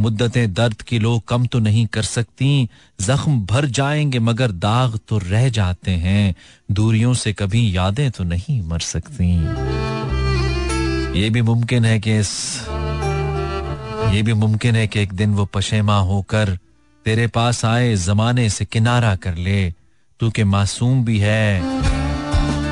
मुद्दतें 0.00 0.54
दर्द 0.54 0.82
की 0.82 0.98
लोग 0.98 1.28
कम 1.28 1.46
तो 1.46 1.58
नहीं 1.58 1.86
कर 1.86 2.02
सकती, 2.02 2.68
जख्म 3.00 3.40
भर 3.40 3.66
जाएँगे, 3.66 4.18
मगर 4.18 4.50
दाग 4.50 4.98
तो 5.08 5.18
रह 5.18 5.48
जाते 5.48 5.90
हैं। 5.90 6.34
दूरियों 6.70 7.14
से 7.14 7.32
कभी 7.32 7.76
यादें 7.76 8.10
तो 8.10 8.24
नहीं 8.24 8.62
मर 8.62 8.78
सकती। 8.78 9.34
ये 11.20 11.30
भी 11.30 11.42
मुमकिन 11.42 11.84
है 11.84 12.00
कि 12.00 12.18
इस, 12.18 12.60
ये 14.14 14.22
भी 14.22 14.32
मुमकिन 14.32 14.76
है 14.76 14.86
कि 14.86 15.00
एक 15.00 15.12
दिन 15.12 15.34
वो 15.34 15.44
पशेमा 15.44 15.98
होकर 15.98 16.58
तेरे 17.04 17.26
पास 17.26 17.64
आए, 17.64 17.96
जमाने 17.96 18.50
से 18.50 18.64
किनारा 18.64 19.16
कर 19.16 19.34
ले। 19.34 19.74
तू 20.20 20.30
के 20.30 20.44
मासूम 20.44 21.04
भी 21.04 21.18
है, 21.18 21.62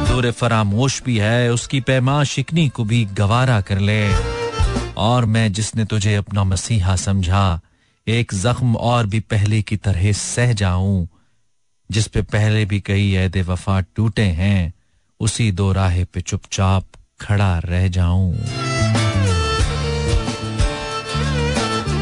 दूर 0.08 0.30
फरामोश 0.30 1.02
भी 1.02 1.18
है, 1.18 1.52
उसकी 1.52 1.80
पैमा 1.80 2.24
शिकनी 2.24 2.68
को 2.68 2.84
भी 2.84 3.04
गवारा 3.04 3.60
कर 3.60 3.78
ले। 3.78 4.37
और 4.98 5.24
मैं 5.24 5.52
जिसने 5.52 5.84
तुझे 5.84 6.14
अपना 6.14 6.44
मसीहा 6.44 6.96
समझा, 6.96 7.60
एक 8.06 8.34
जख्म 8.34 8.76
और 8.76 9.06
भी 9.06 9.20
पहले 9.20 9.62
की 9.62 9.76
तरह 9.76 10.12
सह 10.12 10.52
जाऊँ, 10.52 11.08
जिस 11.90 12.06
पे 12.06 12.22
पहले 12.22 12.64
भी 12.64 12.80
कई 12.80 13.12
ऐद 13.14 13.36
वफा 13.36 13.80
टूटे 13.80 14.22
हैं, 14.22 14.74
उसी 15.20 15.52
दो 15.52 15.72
राह 15.72 16.04
पे 16.04 16.20
चुपचाप 16.20 16.84
खड़ा 17.20 17.58
रह 17.58 17.88
जाऊँ। 17.88 18.32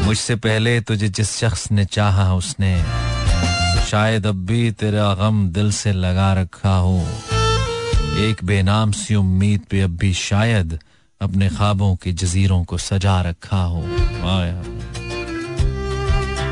मुझसे 0.05 0.35
पहले 0.35 0.81
तुझे 0.81 1.07
जिस 1.09 1.37
शख्स 1.37 1.71
ने 1.71 1.85
चाहा, 1.85 2.33
उसने 2.33 2.83
शायद 3.85 4.27
अब 4.27 4.35
भी 4.35 4.71
तेरा 4.71 5.13
गम 5.13 5.49
दिल 5.49 5.71
से 5.71 5.91
लगा 5.91 6.33
रखा 6.33 6.75
हो। 6.75 7.07
एक 8.17 8.43
बेनाम 8.43 8.91
सी 8.91 9.15
उम्मीद 9.15 9.61
पे 9.69 9.81
अब 9.81 9.97
भी 9.97 10.13
शायद 10.13 10.79
अपने 11.21 11.49
ख्वाबों 11.49 11.95
के 11.95 12.11
जजीरों 12.13 12.63
को 12.63 12.77
सजा 12.77 13.19
रखा 13.21 13.61
हो। 13.63 13.81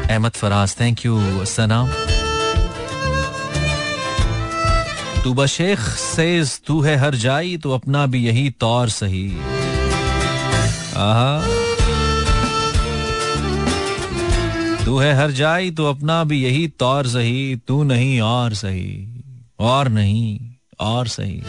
अहमद 0.10 0.32
फराज 0.32 0.75
थैंक 0.80 1.06
यू 1.06 1.45
सना 1.45 1.80
तू 5.23 5.34
बशेख 5.34 5.80
सेज 5.80 6.60
तू 6.67 6.82
है 6.82 6.95
हर 6.97 7.15
जाई 7.15 7.58
तो 7.58 7.71
अपना 7.71 8.06
भी 8.06 8.25
यही 8.25 8.49
तौर 8.60 8.89
सही। 8.89 9.28
आहा। 10.97 11.32
तू 14.86 14.97
है 14.97 15.13
हर 15.17 15.32
जाई 15.32 15.71
तो 15.71 15.86
अपना 15.86 16.23
भी 16.23 16.43
यही 16.43 16.67
तौर 16.80 17.08
सही, 17.08 17.56
तू 17.67 17.84
नहीं 17.84 18.19
और 18.21 18.54
सही, 18.54 19.21
और 19.60 19.89
नहीं, 19.89 20.39
और 20.80 21.08
सही। 21.08 21.41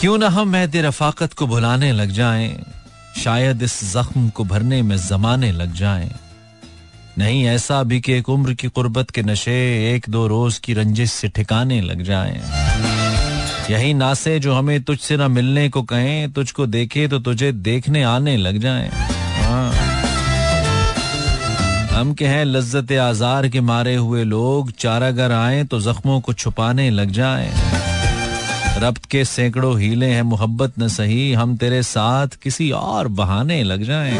क्यों 0.00 0.18
ना 0.18 0.28
हम 0.28 0.48
महद 0.48 0.76
रफाकत 0.76 1.32
को 1.32 1.46
भुलाने 1.46 1.92
लग 1.92 2.10
जाएँ? 2.10 2.64
शायद 3.16 3.62
इस 3.62 3.92
जख्म 3.92 4.28
को 4.28 4.44
भरने 4.44 4.82
में 4.82 4.96
जमाने 4.96 5.52
लग 5.52 5.72
जाएँ। 5.74 6.10
नहीं, 7.18 7.46
ऐसा 7.46 7.82
भी 7.82 8.00
कि 8.00 8.12
एक 8.12 8.28
उम्र 8.28 8.54
की 8.54 8.68
कुर्बत 8.68 9.10
के 9.10 9.22
नशे 9.22 9.54
एक 9.94 10.08
दो 10.08 10.26
रोज 10.26 10.58
की 10.58 10.74
रंजिश 10.74 11.12
से 11.12 11.28
ठिकाने 11.28 11.80
लग 11.80 12.02
जाएँ। 12.02 12.40
यही 13.70 13.94
नासे 13.94 14.38
जो 14.40 14.54
हमें 14.54 14.82
तुझसे 14.82 15.16
ना 15.16 15.28
मिलने 15.28 15.68
को 15.68 15.82
कहें, 15.82 16.32
तुझको 16.32 16.66
देखे 16.66 17.08
तो 17.08 17.18
तुझे 17.18 17.52
देखने 17.52 18.02
आने 18.02 18.36
लग 18.36 18.58
जाएँ। 18.58 18.90
हाँ। 19.42 19.72
हम 21.90 22.14
के 22.14 22.26
हैं 22.26 22.44
लज्जत 22.44 22.92
आजार 22.92 23.48
के 23.48 23.60
मारे 23.60 23.94
हुए 23.94 24.24
लोग 24.24 24.70
चारागर 24.70 25.32
आए 25.32 25.64
तो 25.64 25.80
जख्मों 25.80 26.20
को 26.20 26.32
छुपाने 26.32 26.90
लग 26.90 27.10
जाएँ। 27.10 27.77
रब्त 28.82 29.04
के 29.04 29.24
सैकड़ों 29.24 29.80
हीले 29.80 30.06
हैं, 30.06 30.22
मोहब्बत 30.22 30.72
न 30.78 30.88
सही, 30.88 31.32
हम 31.32 31.56
तेरे 31.56 31.82
साथ 31.82 32.28
किसी 32.28 32.70
और 32.70 33.08
बहाने 33.08 33.62
लग 33.62 33.82
जाएँ। 33.82 34.18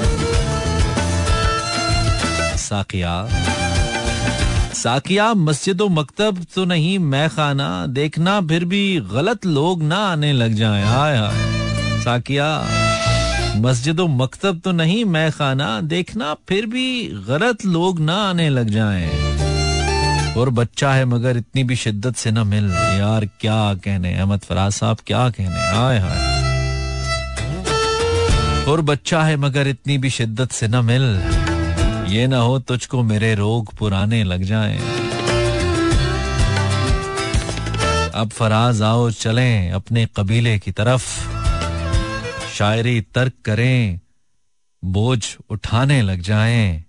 साकिया। 2.56 3.28
साकिया, 4.74 5.34
मस्जिद 5.34 5.82
मकतब 5.82 6.46
तो 6.54 6.64
नहीं 6.64 6.98
मैं 6.98 7.30
खाना, 7.30 7.86
देखना 7.86 8.40
फिर 8.40 8.64
भी 8.64 9.00
गलत 9.00 9.46
लोग 9.46 9.82
ना 9.82 9.96
आने 9.96 10.32
लग 10.32 10.54
जाएँ। 10.54 10.84
हाय 10.84 11.16
हाय। 11.16 12.02
साकिया, 12.04 12.68
मस्जिद 13.56 14.00
मकतब 14.00 14.60
तो 14.64 14.72
नहीं 14.72 15.04
मैं 15.04 15.32
खाना, 15.32 15.80
देखना 15.80 16.36
फिर 16.48 16.66
भी 16.66 17.08
गलत 17.28 17.64
लोग 17.64 18.00
ना 18.00 18.14
आने 18.14 18.48
लग 18.48 18.70
जाएँ। 18.70 19.28
और 20.38 20.50
बच्चा 20.50 20.92
है 20.92 21.04
मगर 21.04 21.36
इतनी 21.36 21.64
भी 21.64 21.76
शिद्दत 21.76 22.16
से 22.16 22.30
ना 22.30 22.44
मिल। 22.44 22.70
यार, 22.72 23.24
क्या 23.26 23.74
कहने 23.74 24.14
अहमद 24.14 24.40
फराज 24.40 24.72
साहब, 24.72 24.96
क्या 25.06 25.30
कहने 25.30 25.60
हाय 25.60 25.98
हाय। 25.98 26.38
और 28.64 28.80
बच्चा 28.80 29.22
है 29.22 29.36
मगर 29.36 29.66
इतनी 29.66 29.98
भी 29.98 30.10
शिद्दत 30.10 30.52
से 30.52 30.68
ना 30.68 30.82
मिल। 30.82 31.02
ये 32.08 32.26
ना 32.26 32.38
हो 32.38 32.58
तुझको 32.58 33.02
मेरे 33.02 33.34
रोग 33.34 33.74
पुराने 33.74 34.24
लग 34.24 34.42
जाएँ। 34.42 34.78
अब 38.14 38.30
फराज, 38.30 38.82
आओ 38.82 39.10
चलें 39.10 39.70
अपने 39.70 40.06
कबीले 40.16 40.58
की 40.58 40.72
तरफ़। 40.72 41.06
शायरी 42.54 43.00
तर्क 43.00 43.32
करें, 43.44 44.00
बोझ 44.84 45.24
उठाने 45.50 46.02
लग 46.02 46.20
जाएँ। 46.20 46.84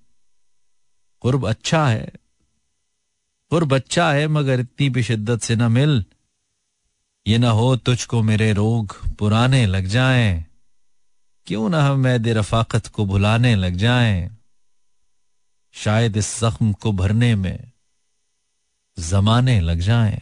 कुर्ब 1.22 1.50
अच्छा 1.50 1.88
है। 1.88 2.10
और 3.52 3.64
बच्चा 3.64 4.12
है, 4.12 4.28
मगर 4.28 4.60
इतनी 4.60 4.90
भी 4.90 5.04
शिद्दत 5.04 5.42
से 5.42 5.56
न 5.56 5.72
मिल। 5.72 6.06
ये 7.28 7.38
ना 7.38 7.50
हो 7.50 7.76
तुझको 7.76 8.22
मेरे 8.24 8.54
रोग 8.54 9.16
पुराने 9.16 9.66
लग 9.66 9.86
जाएँ। 9.86 10.46
क्यों 11.46 11.70
ना 11.70 11.84
हम 11.84 12.00
मैद 12.00 12.28
रफाकत 12.28 12.88
को 12.88 13.06
भुलाने 13.06 13.56
लग 13.56 13.76
जाएँ। 13.76 14.38
शायद 15.74 16.18
इस 16.18 16.44
जख्म 16.44 16.74
को 16.74 16.92
भरने 16.92 17.36
में 17.36 17.72
जमाने 19.00 19.62
लग 19.62 19.80
जाएँ। 19.80 20.22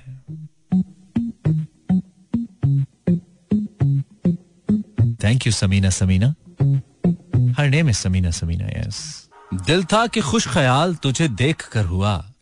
Thank 5.24 5.48
you 5.48 5.52
Samina 5.52 5.90
Samina 5.90 6.36
her 7.58 7.70
name 7.70 7.90
is 7.90 7.98
Samina 7.98 8.32
Samina 8.32 8.66
yes 8.66 9.30
दिल 9.54 9.86
था 9.86 10.08
कि 10.08 10.22
खुश 10.22 10.48
ख्याल 10.48 10.96
तुझे 10.96 11.28
देख 11.28 11.68
कर 11.68 11.86
हुआ। 11.86 12.34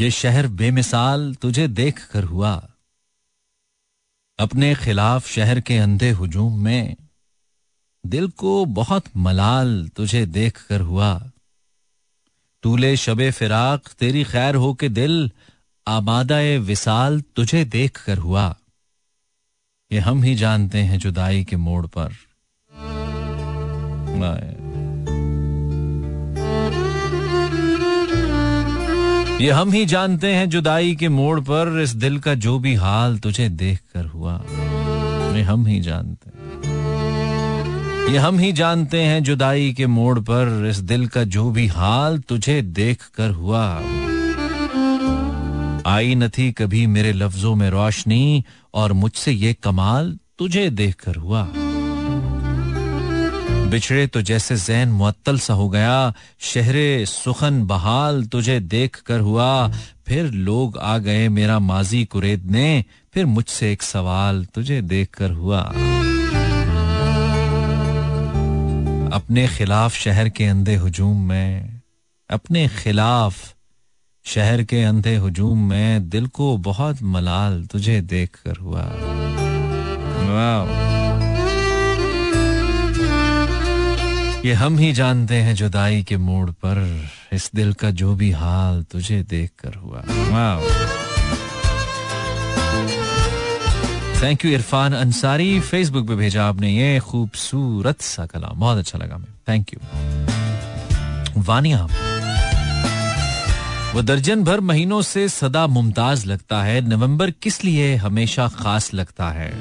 ये 0.00 0.10
शहर 0.10 0.46
बेमिसाल 0.46 1.34
तुझे 1.34 1.68
देख 1.68 2.06
कर 2.10 2.24
हुआ। 2.24 2.70
अपने 4.38 4.74
खिलाफ 4.74 5.28
शहर 5.28 5.60
के 5.60 5.78
अंधे 5.78 6.10
हुजूम 6.10 6.60
में 6.60 6.96
दिल 8.06 8.28
को 8.28 8.64
बहुत 8.64 9.04
मलाल 9.16 9.88
तुझे 9.88 10.26
देख 10.26 10.66
कर 10.66 10.80
हुआ। 10.80 11.30
तूले 12.62 12.96
शबे 12.96 13.30
फिराक, 13.30 13.88
तेरी 13.88 14.24
खैर 14.24 14.54
हो 14.54 14.74
के 14.74 14.88
दिल 14.88 15.30
आबादा 15.88 16.58
विसाल 16.58 17.20
तुझे 17.20 17.64
देख 17.64 18.04
कर 18.04 18.18
हुआ। 18.18 18.56
ये 19.92 19.98
हम 19.98 20.22
ही 20.22 20.34
जानते 20.34 20.78
हैं 20.78 20.98
जुदाई 20.98 21.44
के 21.44 21.56
मोड़ 21.56 21.86
पर। 21.86 22.12
ये 29.40 29.50
हम 29.50 29.72
ही 29.72 29.86
जानते 29.86 30.32
हैं 30.32 30.48
जुदाई 30.48 30.96
के 30.96 31.08
मोड़ 31.08 31.40
पर, 31.40 31.80
इस 31.80 31.90
दिल 31.90 32.18
का 32.18 32.34
जो 32.34 32.58
भी 32.58 32.74
हाल 32.74 33.18
तुझे 33.18 33.48
देख 33.48 33.78
कर 33.94 34.04
हुआ। 34.04 34.42
ये 35.36 35.42
हम 35.42 35.66
ही 35.66 35.80
जानते 35.80 36.30
हैं। 36.30 36.40
ये 38.12 38.18
हम 38.18 38.38
ही 38.38 38.52
जानते 38.52 39.02
हैं 39.02 39.22
जुदाई 39.22 39.72
के 39.72 39.86
मोड़ 39.86 40.18
पर, 40.18 40.66
इस 40.70 40.76
दिल 40.76 41.06
का 41.06 41.24
जो 41.24 41.50
भी 41.50 41.66
हाल 41.66 42.18
तुझे 42.18 42.62
देख 42.62 43.02
कर 43.14 43.30
हुआ। 43.30 43.82
आई 45.86 46.14
न 46.14 46.28
थी 46.28 46.52
कभी 46.52 46.86
मेरे 46.86 47.12
लफ्जों 47.12 47.54
में 47.54 47.70
रोशनी, 47.70 48.44
और 48.74 48.92
मुझसे 48.92 49.32
ये 49.32 49.52
कमाल 49.52 50.18
तुझे 50.38 50.70
देख 50.70 50.94
कर 50.94 51.16
हुआ। 51.16 51.48
बिछड़े 53.70 54.06
तो 54.06 54.20
जैसे 54.22 54.56
जैन 54.56 54.88
मुअत्तल 54.88 55.38
सा 55.38 55.54
हो 55.54 55.68
गया। 55.68 56.12
शहरे 56.40 57.06
सुखन 57.06 57.62
बहाल 57.66 58.24
तुझे 58.24 58.60
देख 58.60 58.96
कर 58.96 59.20
हुआ। 59.20 59.68
फिर 60.06 60.24
लोग 60.24 60.78
आ 60.78 60.98
गए 60.98 61.28
मेरा 61.28 61.58
माजी 61.58 62.04
कुरेदने 62.04 62.84
फिर 63.14 63.26
मुझसे 63.26 63.72
एक 63.72 63.82
सवाल 63.82 64.44
तुझे 64.44 64.80
देख 64.82 65.14
कर 65.14 65.30
हुआ। 65.30 65.60
अपने 69.14 69.46
खिलाफ 69.48 69.94
शहर 69.94 70.28
के 70.28 70.44
अंधे 70.44 70.76
हुजूम 70.76 71.28
में, 71.28 71.80
अपने 72.30 72.68
खिलाफ 72.68 73.54
शहर 74.24 74.62
के 74.62 74.82
अंधे 74.82 75.16
हुजूम 75.16 75.68
में 75.68 76.08
दिल 76.08 76.26
को 76.26 76.56
बहुत 76.56 77.02
मलाल 77.02 77.64
तुझे 77.64 78.00
देख 78.00 78.36
कर 78.44 78.56
हुआ। 78.56 78.84
वाह 80.28 80.99
ये 84.44 84.52
हम 84.52 84.78
ही 84.78 84.92
जानते 84.92 85.36
हैं 85.36 85.54
जुदाई 85.54 86.02
के 86.02 86.16
मोड़ 86.16 86.50
पर। 86.50 86.78
इस 87.32 87.50
दिल 87.54 87.72
का 87.72 87.90
जो 87.92 88.14
भी 88.14 88.30
हाल 88.32 88.82
तुझे 88.82 89.22
देख 89.22 89.50
कर 89.58 89.74
हुआ 89.74 90.00
thank 94.22 94.44
you 94.44 94.50
Irfan 94.52 94.92
Ansari. 94.94 95.60
Facebook 95.60 96.06
पे 96.08 96.14
भेजा 96.14 96.44
आपने 96.44 96.70
ये 96.70 96.98
खूबसूरत 97.00 98.00
सा 98.02 98.26
कलाम। 98.26 98.58
बहुत 98.60 98.78
अच्छा 98.78 98.98
लगा 98.98 99.16
मैं 99.18 99.28
थैंक 99.48 99.74
यू 99.74 99.80
वानिया, 101.42 101.86
वो 103.94 104.02
दर्जन 104.02 104.44
भर 104.44 104.60
महीनों 104.62 105.02
से 105.02 105.28
सदा 105.28 105.66
मुमताज़ 105.68 106.26
लगता 106.26 106.62
है। 106.62 106.80
नवंबर 106.88 107.30
किस 107.32 107.64
लिए 107.64 107.94
हमेशा 107.98 108.48
खास 108.56 108.92
लगता 108.94 109.28
है? 109.30 109.52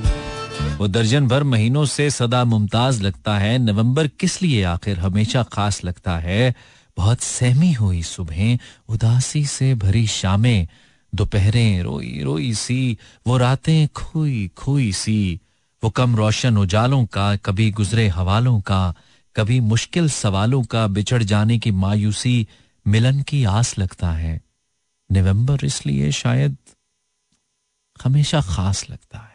वो 0.62 0.88
दर्जन 0.88 1.28
भर 1.28 1.44
महीनों 1.44 1.86
से 1.86 2.10
सदा 2.10 2.46
मुमताज़ 2.46 3.04
लगता 3.04 3.38
है। 3.38 3.58
नवंबर 3.58 4.08
किस 4.08 4.42
लिए 4.42 4.64
आखिर 4.64 5.00
हमेशा 5.00 5.44
खास 5.44 5.84
लगता 5.84 6.18
है? 6.18 6.56
बहुत 6.98 7.22
सहमी 7.22 7.74
हुई 7.74 8.04
सुबह, 8.04 8.60
उदासी 8.90 9.46
से 9.46 9.76
भरी 9.76 10.08
शामें। 10.08 10.68
दोपहरें 11.16 11.84
रोई 11.84 12.22
रोई 12.24 12.54
सी, 12.54 12.98
वो 13.28 13.38
रातें 13.38 13.88
खोई 13.88 14.52
खोई 14.58 14.92
सी। 14.92 15.40
वो 15.84 15.90
कम 15.90 16.16
रोशन 16.16 16.58
उजालों 16.58 17.06
का, 17.06 17.36
कभी 17.36 17.72
गुजरे 17.72 18.08
हवालों 18.08 18.62
का, 18.62 18.94
कभी 19.36 19.60
मुश्किल 19.60 20.10
सवालों 20.10 20.64
का 20.64 20.88
बिछड़ 20.88 21.24
जाने 21.24 21.60
की 21.60 21.72
मायूसी 21.72 22.48
मिलन 22.88 23.22
की 23.22 23.44
आस 23.44 23.80
लगता 23.80 24.12
है। 24.12 24.42
नवंबर 25.12 25.60
इसलिए 25.64 26.12
शायद 26.12 26.58
हमेशा 28.04 28.42
खास 28.42 28.90
लगता 28.90 29.20
है। 29.20 29.29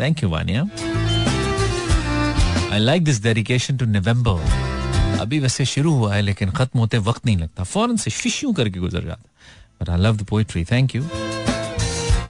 Thank 0.00 0.22
you 0.22 0.28
Vania 0.28 0.62
I 2.72 2.78
like 2.78 3.04
this 3.04 3.22
dedication 3.22 3.76
to 3.76 3.86
November 3.86 4.62
अभी 5.20 5.38
वैसे 5.38 5.64
शुरू 5.64 5.94
हुआ 5.94 6.14
है, 6.14 6.22
लेकिन 6.22 6.50
खत्म 6.50 6.78
होते 6.78 6.98
वक्त 6.98 7.26
नहीं 7.26 7.36
लगता। 7.36 7.64
फ़ौरन 7.64 7.96
से 7.96 8.10
शिशु 8.10 8.52
करके 8.52 8.80
गुजर 8.80 9.04
जाता 9.04 9.22
but 9.80 9.90
I 9.90 10.00
love 10.00 10.16
the 10.16 10.44
thank 10.72 10.94
you 10.94 11.04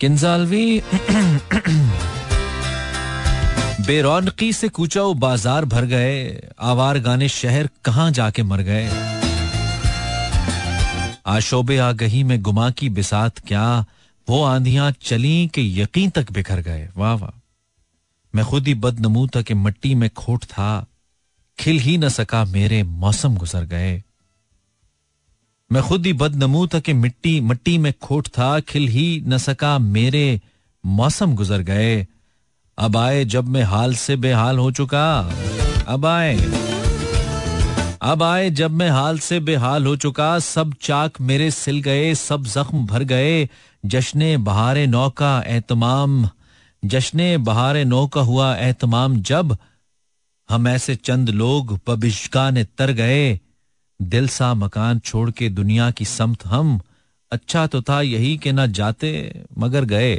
किंजालवी, 0.01 0.81
बेरौनकी 3.87 4.53
से 4.53 4.69
कूचा 4.69 5.03
बाज़ार 5.03 5.65
भर 5.65 5.85
गए। 5.85 6.43
आवार 6.61 6.99
गाने 6.99 7.29
शहर 7.29 7.69
कहाँ 7.85 8.11
जाके 8.11 8.43
मर 8.43 8.61
गए। 8.61 8.91
आशोबे 11.27 11.79
आगही 11.79 12.25
में 12.25 12.43
गुमा 12.43 12.71
की 12.71 12.89
बिसात 12.89 13.39
क्या 13.39 13.85
वो 14.29 14.45
आंधियाँ 14.45 14.95
चली 15.03 15.51
कि 15.55 15.83
यकीन 15.83 16.11
तक 16.11 16.33
बिखर 16.33 16.61
गए। 16.61 16.89
वाह 16.97 17.15
वाह। 17.15 17.41
मैं 18.35 18.45
खुद 18.45 18.67
ही 18.67 18.75
बदनमू 18.75 19.27
था 19.27 19.43
कि 19.43 19.55
मट्टी 19.55 19.95
में 19.95 20.11
खोट 20.11 20.45
था। 20.45 20.87
खिल 21.59 21.79
ही 21.79 21.99
न 21.99 22.09
सका 22.09 22.45
मेरे 22.45 22.83
मौसम 22.83 23.37
गुजर 23.37 23.65
गए। 23.65 24.03
मैं 25.73 25.83
खुद 25.83 26.07
ही 26.07 26.13
बदनमू 26.13 26.67
था 26.67 26.81
कि 26.81 26.93
मिट्टी, 26.93 27.41
मट्टी 27.41 27.79
में 27.79 27.95
खोट 28.03 28.29
था। 28.29 28.61
खिल 28.61 28.89
ही 28.89 29.23
न 29.27 29.39
सका 29.39 29.79
मेरे 29.79 30.41
मौसम 30.87 31.35
गुजर 31.35 31.59
गए। 31.59 32.07
अब 32.79 32.97
आए 32.97 33.25
जब 33.25 33.45
मैं 33.45 33.63
हाल 33.63 33.95
से 33.95 34.17
बेहाल 34.17 34.59
हो 34.59 34.71
चुका। 34.73 35.35
अब 35.89 36.07
आए। 36.07 36.74
अब 38.05 38.23
आए 38.23 38.51
जब 38.51 38.71
मैं 38.71 38.89
हाल 38.91 39.19
से 39.19 39.39
बेहाल 39.41 39.87
हो 39.87 39.97
चुका, 39.97 40.39
सब 40.39 40.75
चाक 40.83 41.21
मेरे 41.21 41.51
सिल 41.51 41.81
गए, 41.81 42.15
सब 42.15 42.45
जख्म 42.45 42.87
भर 42.87 43.03
गए। 43.03 43.49
जश्ने 43.85 44.37
बहारे 44.37 44.87
नौ 44.87 45.11
का 45.11 45.43
एहतमाम, 45.47 46.29
जश्ने 46.85 47.39
बहारे 47.39 47.85
नौ 47.85 48.07
का 48.07 48.21
हुआ 48.21 48.57
एहतमाम। 48.57 49.17
जब 49.23 49.57
हम 50.51 50.69
ऐसे 50.69 50.95
चंद 50.95 51.31
लोग 51.31 51.79
पबिशका 51.79 52.51
ने 52.51 52.65
तर 52.65 52.93
गए, 52.93 53.41
दिल 54.03 54.29
सा 54.29 54.55
मकान 54.55 54.99
छोड़ 54.99 55.31
के 55.31 55.49
दुनिया 55.49 55.91
की 55.91 56.05
समत 56.05 56.47
हम 56.47 56.81
अच्छा 57.33 57.67
तो 57.67 57.83
था 57.83 58.03
यही 58.03 58.37
कि 58.39 58.53
ना 58.53 58.67
जाते 58.67 59.43
मगर 59.59 59.85
गए। 59.85 60.15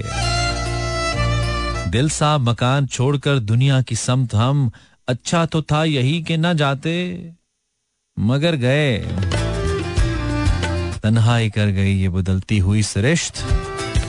दिल 1.92 2.10
सा 2.10 2.38
मकान 2.38 2.88
छोड़कर 2.88 3.40
दुनिया 3.40 3.82
की 3.82 3.96
समत 3.96 4.36
हम 4.36 4.72
अच्छा 5.08 5.46
तो 5.46 5.62
था 5.62 5.84
यही 5.84 6.22
कि 6.24 6.38
ना 6.38 6.54
जाते 6.54 6.96
मगर 8.20 8.56
गए। 8.56 8.98
तन्हाई 11.04 11.50
कर 11.50 11.66
गई 11.66 11.94
ये 11.94 12.10
बदलती 12.10 12.58
हुई 12.58 12.84
सरिश्त। 12.84 13.34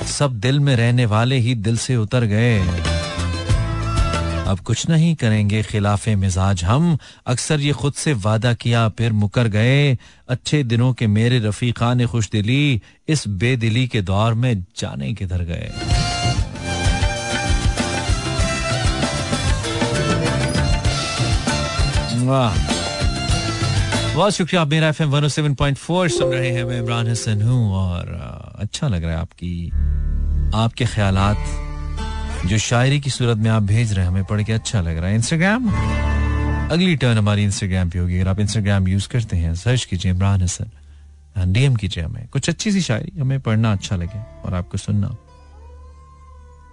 सब 0.06 0.40
दिल 0.40 0.60
में 0.60 0.76
रहने 0.76 1.06
वाले 1.06 1.38
ही 1.38 1.54
दिल 1.54 1.76
से 1.76 1.96
उतर 1.96 2.24
गए। 2.24 2.60
अब 4.46 4.58
कुछ 4.64 4.88
नहीं 4.88 5.14
करेंगे 5.14 5.62
खिलाफ 5.62 6.08
मिजाज 6.08 6.64
हम। 6.64 6.98
अक्सर 7.26 7.60
ये 7.60 7.72
खुद 7.72 7.92
से 7.92 8.12
वादा 8.12 8.54
किया, 8.54 8.88
फिर 8.88 9.12
मुकर 9.12 9.48
गए। 9.48 9.98
अच्छे 10.28 10.62
दिनों 10.62 10.92
के 10.92 11.06
मेरे 11.06 11.38
रफीका 11.38 11.94
ने 11.94 12.06
खुश 12.06 12.30
दिली 12.30 12.82
इस 13.08 13.28
बेदिली 13.28 13.86
के 13.86 14.02
दौर 14.02 14.34
में 14.34 14.64
जाने 14.76 15.12
किधर 15.12 15.42
गए। 15.42 15.72
वाह। 22.26 22.75
बहुत 24.16 24.32
शुक्रिया 24.32 24.62
आप 24.62 24.68
मेरा 24.68 24.88
F 24.88 25.02
M 25.02 25.10
one 25.10 25.28
seven 25.28 25.54
point 25.54 25.76
four 25.76 26.08
सुन 26.08 26.32
रहे 26.32 26.50
हैं, 26.50 26.64
मैं 26.64 26.78
इमरान 26.78 27.08
हसन 27.08 27.42
हूँ 27.42 27.74
और 27.74 28.08
अच्छा 28.58 28.88
लग 28.88 29.02
रहा 29.02 29.12
है 29.12 29.18
आपकी, 29.18 29.70
आपके 30.54 30.84
ख्यालात, 30.84 31.36
जो 32.46 32.58
शायरी 32.58 33.00
की 33.00 33.10
सूरत 33.10 33.36
में 33.36 33.50
आप 33.50 33.62
भेज 33.62 33.92
रहे 33.92 34.04
हैं, 34.04 34.12
हमें 34.12 34.24
पढ़ 34.24 34.42
के 34.42 34.52
अच्छा 34.52 34.80
लग 34.80 34.96
रहा 34.96 35.08
है। 35.08 35.14
इंस्टाग्राम 35.14 35.68
अगली 36.70 36.96
टर्न 36.96 37.18
हमारी 37.18 37.44
इंस्टाग्राम 37.44 37.90
पे 37.90 37.98
होगी। 37.98 38.18
अगर 38.18 38.30
आप 38.30 38.40
इंस्टाग्राम 38.40 38.88
यूज़ 38.88 39.08
करते 39.08 39.36
हैं 39.36 39.54
सर्च 39.54 39.84
कीजिए 39.84 40.12
इमरान 40.12 40.42
हसन 40.42 41.52
डीएम 41.52 41.76
कीजिए 41.76 42.04
हमें। 42.04 42.28
कुछ 42.28 42.48
अच्छी 42.48 42.72
सी 42.72 42.80
शायरी, 42.80 43.20
हमें 43.20 43.40
पढ़ना 43.40 43.72
अच्छा 43.72 43.96
लगे 43.96 44.42
और 44.42 44.54
आपको 44.54 44.78
सुनना। 44.78 45.16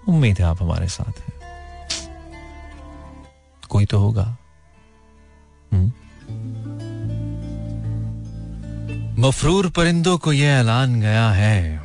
उम्मीद 0.08 0.40
है 0.40 0.46
आप 0.46 0.64
हमारे 0.64 0.88
साथ 0.88 1.20
हैं। 1.20 1.34
कोई 3.70 3.86
तो 3.86 4.00
होगा। 4.00 4.38
हम्म? 5.74 5.92
मफरूर 9.20 9.70
परिंदों 9.70 10.18
को 10.18 10.34
यह 10.34 10.50
ऐलान 10.50 11.02
गया 11.02 11.30
है। 11.30 11.78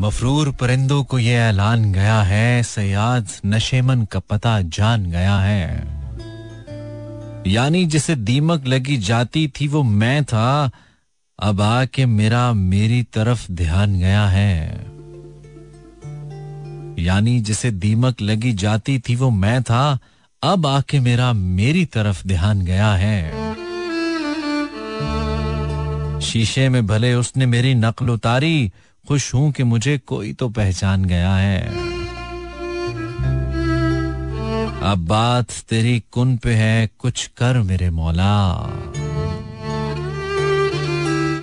मफरूर 0.00 0.52
परिंदों 0.52 1.04
को 1.04 1.18
यह 1.18 1.38
ऐलान 1.38 1.92
गया 1.92 2.22
है 2.22 2.62
सयाद 2.62 3.28
नशेमन 3.46 4.04
का 4.04 4.18
पता 4.18 4.60
जान 4.60 5.10
गया 5.10 5.38
है। 5.38 5.88
यानी 7.46 7.86
जिसे 7.86 8.16
दीमक 8.16 8.66
लगी 8.66 8.96
जाती 8.96 9.52
थी 9.60 9.68
वो 9.68 9.82
मैं 9.82 10.24
था, 10.24 10.70
अब 11.42 11.60
आके 11.60 12.06
मेरा 12.06 12.52
मेरी 12.52 13.02
तरफ़ 13.02 13.52
ध्यान 13.52 13.98
गया 13.98 14.26
है। 14.26 14.72
यानी 17.04 17.40
जिसे 17.40 17.70
दीमक 17.70 18.20
लगी 18.20 18.52
जाती 18.52 18.98
थी 18.98 19.16
वो 19.16 19.30
मैं 19.30 19.62
था, 19.62 19.98
अब 20.42 20.66
आके 20.66 21.00
मेरा 21.00 21.32
मेरी 21.32 21.84
तरफ़ 21.84 22.26
ध्यान 22.26 22.62
गया 22.62 22.92
है। 22.92 23.47
शीशे 26.22 26.68
में 26.68 26.86
भले 26.86 27.14
उसने 27.14 27.46
मेरी 27.46 27.74
नकल 27.74 28.08
उतारी, 28.08 28.72
खुश 29.08 29.34
हूँ 29.34 29.52
कि 29.52 29.62
मुझे 29.62 29.98
कोई 29.98 30.32
तो 30.32 30.48
पहचान 30.48 31.04
गया 31.04 31.36
है। 31.36 31.68
अब 34.82 35.04
बात 35.08 35.46
तेरी 35.68 36.02
कुन 36.12 36.36
पे 36.36 36.54
है, 36.54 36.90
कुछ 36.98 37.26
कर 37.26 37.58
मेरे 37.58 37.90
मौला। 37.90 38.48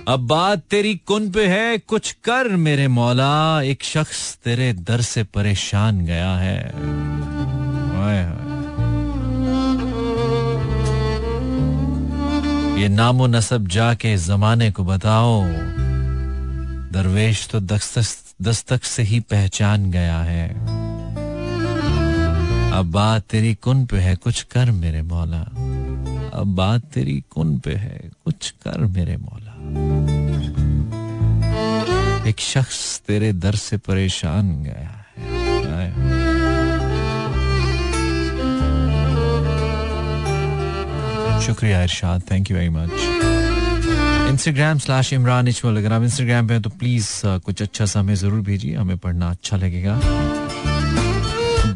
अब 0.08 0.20
बात 0.20 0.58
तेरी 0.58 0.94
कुन 0.94 1.30
पे 1.30 1.46
है, 1.46 1.78
कुछ 1.78 2.12
कर 2.12 2.48
मेरे 2.48 2.88
मौला। 2.88 3.62
एक 3.62 3.84
शख्स 3.84 4.38
तेरे 4.44 4.72
दर 4.72 5.00
से 5.00 5.22
परेशान 5.24 6.00
गया 6.00 6.36
है। 6.36 6.72
आए 8.04 8.24
आए। 8.24 8.45
ये 12.76 12.88
नामो 12.88 13.26
नसब 13.26 13.66
जाके 13.66 14.16
जमाने 14.16 14.70
को 14.70 14.84
बताओ। 14.84 15.42
दरवेश 16.92 17.48
तो 17.48 17.60
दस्तक 18.42 18.84
से 18.84 19.02
ही 19.02 19.20
पहचान 19.20 19.90
गया 19.90 20.18
है। 20.18 20.48
अब 22.72 22.90
बात 22.90 23.22
तेरी 23.22 23.54
कुन 23.54 23.86
पे 23.86 23.98
है, 23.98 24.14
कुछ 24.16 24.42
कर 24.42 24.70
मेरे 24.70 25.02
मौला। 25.02 25.40
अब 26.34 26.54
बात 26.56 26.82
तेरी 26.84 27.24
कुन 27.30 27.58
पे 27.58 27.74
है, 27.74 28.10
कुछ 28.24 28.50
कर 28.50 28.78
मेरे 28.78 29.16
मौला। 29.16 29.52
एक 32.28 32.40
शख्स 32.40 33.02
तेरे 33.06 33.32
दर 33.32 33.54
से 33.54 33.76
परेशान 33.76 34.62
गया। 34.62 34.95
शुक्रिया 41.40 41.82
Irshad 41.82 42.22
thank 42.30 42.50
you 42.50 42.56
very 42.56 42.68
much 42.68 42.90
Instagram 44.30 44.78
slash 44.78 45.12
Imran 45.12 45.48
इचमल 45.48 45.76
अगर 45.76 45.92
आप 45.92 46.02
इंस्टाग्राम 46.02 46.46
पे 46.48 46.54
हैं 46.54 46.62
तो 46.62 46.70
प्लीज़ 46.78 47.10
कुछ 47.44 47.62
अच्छा 47.62 47.86
सा 47.86 48.00
हमें 48.00 48.14
ज़रूर 48.14 48.40
भेजिए, 48.40 48.74
हमें 48.74 48.98
पढ़ना 48.98 49.30
अच्छा 49.30 49.56
लगेगा। 49.56 49.98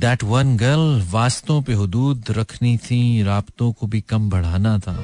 दैट 0.00 0.24
वन 0.24 0.56
गर्ल 0.56 1.02
वास्तों 1.10 1.60
पे 1.62 1.72
हदूद 1.74 2.30
रखनी 2.30 2.76
थी, 2.78 3.22
राबतों 3.22 3.72
को 3.72 3.86
भी 3.86 4.00
कम 4.00 4.28
बढ़ाना 4.30 4.78
था। 4.78 4.96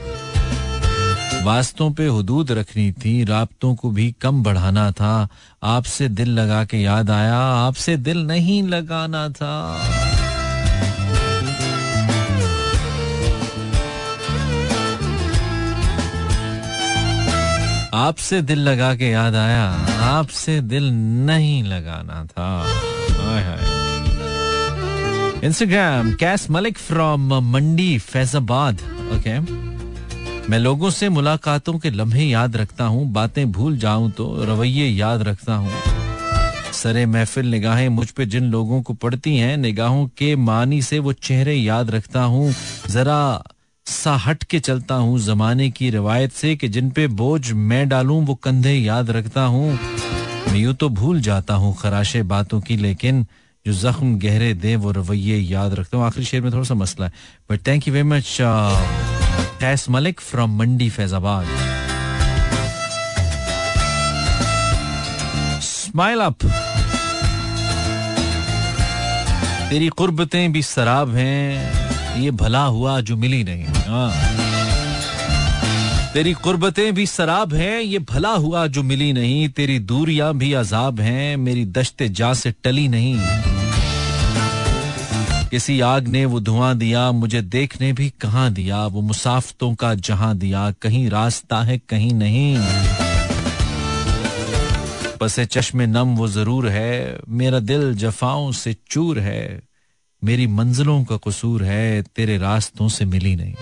वास्तों 1.45 1.91
पे 1.93 2.07
हदूद 2.09 2.53
रखनी 2.53 2.91
थी, 2.93 3.25
राबतों 3.25 3.75
को 3.75 3.91
भी 3.91 4.11
कम 4.21 4.43
बढ़ाना 4.43 4.91
था। 4.93 5.29
आपसे 5.65 6.09
दिल 6.11 6.31
लगा 6.41 6.65
के 6.65 6.83
याद 6.83 7.11
आया, 7.11 7.39
आपसे 7.39 7.97
दिल 7.97 8.27
नहीं 8.27 8.63
लगाना 8.69 9.29
था। 9.29 9.55
आपसे 17.97 18.41
दिल 18.43 18.59
लगा 18.59 18.95
के 18.95 19.11
याद 19.11 19.35
आया, 19.35 19.65
आपसे 20.05 20.61
दिल 20.63 20.91
नहीं 21.27 21.63
लगाना 21.65 22.25
था। 22.27 22.49
Instagram 25.45 26.13
Qais 26.13 26.47
Malik 26.51 26.79
from 26.79 27.33
Mandi, 27.45 27.99
Faizabad. 28.01 28.81
Okay 29.15 29.39
मैं 30.51 30.59
लोगों 30.59 30.91
से 30.91 31.09
मुलाकातों 31.09 31.79
के 31.79 31.91
लम्हे 31.91 32.25
याद 32.25 32.57
रखता 32.57 32.85
हूँ, 32.85 33.07
बातें 33.13 33.51
भूल 33.53 33.79
जाऊँ 33.79 34.11
तो 34.11 34.45
रवैये 34.45 34.89
याद 34.89 35.23
रखता 35.23 35.55
हूँ। 35.55 35.73
सरे 36.75 37.07
महफिल 37.07 37.47
निगाहें 37.47 37.89
मुझ 37.89 38.11
पे 38.11 38.27
जिन 38.27 38.51
लोगों 38.51 38.83
को 38.83 38.95
पड़ती 38.95 39.37
हैं, 39.37 39.57
निगाहों 39.57 40.07
के 40.19 40.35
मानी 40.37 40.83
से 40.83 40.99
वो 40.99 41.13
चेहरे 41.13 41.55
याद 41.55 41.91
रखता 41.91 42.23
हूँ। 42.25 42.55
जरा 42.89 43.43
सा 43.87 44.15
हट 44.17 44.43
के 44.45 44.59
चलता 44.59 44.95
हूँ 44.95 45.19
जमाने 45.21 45.69
की 45.71 45.91
रिवायत 45.91 46.33
से 46.33 46.55
कि 46.57 46.69
जिन 46.69 46.91
पे 46.91 47.07
बोझ 47.09 47.53
मैं 47.53 47.89
डालूं, 47.89 48.21
वो 48.27 48.35
कंधे 48.35 48.73
याद 48.73 49.11
रखता 49.11 49.43
हूँ। 49.45 49.73
मैं 49.73 50.57
यूँ 50.57 50.75
तो 50.75 50.89
भूल 50.91 51.21
जाता 51.21 51.55
हूँ 51.55 51.75
खराशे 51.77 52.23
बातों 52.25 52.61
की, 52.61 52.77
लेकिन 52.77 53.25
जो 53.67 53.73
जख्म 53.73 54.19
गहरे 54.19 54.53
दे, 54.55 54.75
वो 54.77 54.91
रवैये 54.91 55.39
याद 55.39 55.75
रखता 55.75 55.97
हूँ। 55.97 56.07
आखिरी 56.07 56.25
शेर 56.27 56.43
में 56.43 56.53
थोड़ा 56.53 56.65
सा 56.65 56.75
मसला 56.75 57.07
है 57.07 57.13
but 57.51 57.67
thank 57.67 57.89
you 57.89 57.95
very 57.95 58.09
much 58.09 58.37
Qais 59.61 59.89
Malik 59.91 60.21
from 60.21 60.59
Mandi 60.59 60.91
Faizabad. 60.91 61.47
Smile 65.63 66.21
up 66.21 66.45
तेरी 69.71 69.89
कुर्बतें 69.89 70.53
भी 70.53 70.63
शराब 70.65 71.15
हैं। 71.15 71.86
ये 72.17 72.31
भला 72.31 72.65
हुआ 72.65 73.01
जो 73.01 73.17
मिली 73.17 73.45
नहीं 73.45 73.65
हाँ। 73.65 74.13
तेरी 76.15 76.33
कुर्बतें 76.33 76.95
भी 76.95 77.07
शराब 77.07 77.55
हैं, 77.55 77.81
ये 77.81 77.99
भला 77.99 78.31
हुआ 78.31 78.67
जो 78.67 78.83
मिली 78.83 79.13
नहीं। 79.13 79.49
तेरी 79.49 79.79
दूरियाँ 79.79 80.33
भी 80.35 80.53
अजाब 80.53 81.01
हैं, 81.01 81.37
मेरी 81.37 81.65
दश्ते 81.65 82.09
जा 82.09 82.35
से 82.35 82.51
टली 82.65 82.89
नहीं। 82.89 83.19
किसी 85.51 85.81
आग 85.81 86.09
ने 86.09 86.25
वो 86.25 86.41
धुआँ 86.41 86.75
दिया, 86.79 87.13
मुझे 87.13 87.43
देखने 87.43 87.93
भी 87.93 88.09
कहाँ 88.21 88.53
दिया। 88.53 88.87
वो 88.87 89.01
मुसाफतों 89.01 89.75
का 89.75 89.95
जहाँ 89.95 90.37
दिया, 90.37 90.71
कहीं 90.71 91.09
रास्ता 91.11 91.63
है, 91.63 91.79
कहीं 91.79 92.13
नहीं। 92.13 92.59
पसे 95.21 95.47
चश्मे 95.47 95.87
नम 95.87 96.17
वो 96.17 96.29
ज़रूर 96.29 96.69
है, 96.69 97.19
मेरा 97.29 97.59
दिल 97.59 97.95
जफाओं 97.95 98.53
से 98.53 98.77
चूर 98.91 99.19
है। 99.19 99.63
मेरी 100.23 100.47
मंजिलों 100.49 101.03
का 101.05 101.17
कसूर 101.27 101.63
है, 101.65 102.03
तेरे 102.17 102.37
रास्तों 102.39 102.89
से 102.89 103.05
मिली 103.05 103.35
नहीं। 103.37 103.55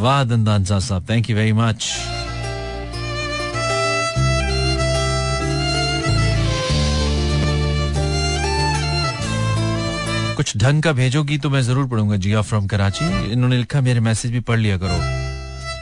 वाह 0.00 0.22
दंदान 0.24 0.64
साहब 0.64 1.08
थैंक 1.10 1.30
यू 1.30 1.36
वेरी 1.36 1.52
मच 1.52 1.90
कुछ 10.36 10.56
ढंग 10.56 10.82
का 10.82 10.92
भेजोगी 10.92 11.38
तो 11.38 11.50
मैं 11.50 11.60
ज़रूर 11.62 11.86
पढ़ूँगा, 11.88 12.16
जिया 12.16 12.42
फ्रॉम 12.42 12.66
कराची। 12.66 13.04
इन्होंने 13.32 13.56
लिखा, 13.56 13.80
मेरे 13.80 14.00
मैसेज 14.00 14.32
भी 14.32 14.40
पढ़ 14.40 14.58
लिया 14.58 14.76
करो। 14.78 14.98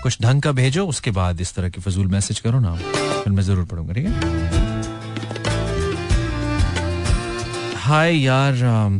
कुछ 0.03 0.21
ढंग 0.23 0.43
का 0.43 0.53
भेजो, 0.53 0.87
उसके 0.87 1.11
बाद 1.11 1.41
इस 1.41 1.55
तरह 1.55 1.69
की 1.69 1.81
फजूल 1.81 2.07
मैसेज 2.09 2.41
करो 2.41 2.61
ना। 2.61 2.75
फिर 2.75 3.33
मैं 3.33 3.43
ज़रूर 3.43 3.65
पढ़ूँगा, 3.65 3.93
ठीक 3.93 4.07
है? 4.07 4.56
हाय 7.87 8.17
यार 8.17 8.53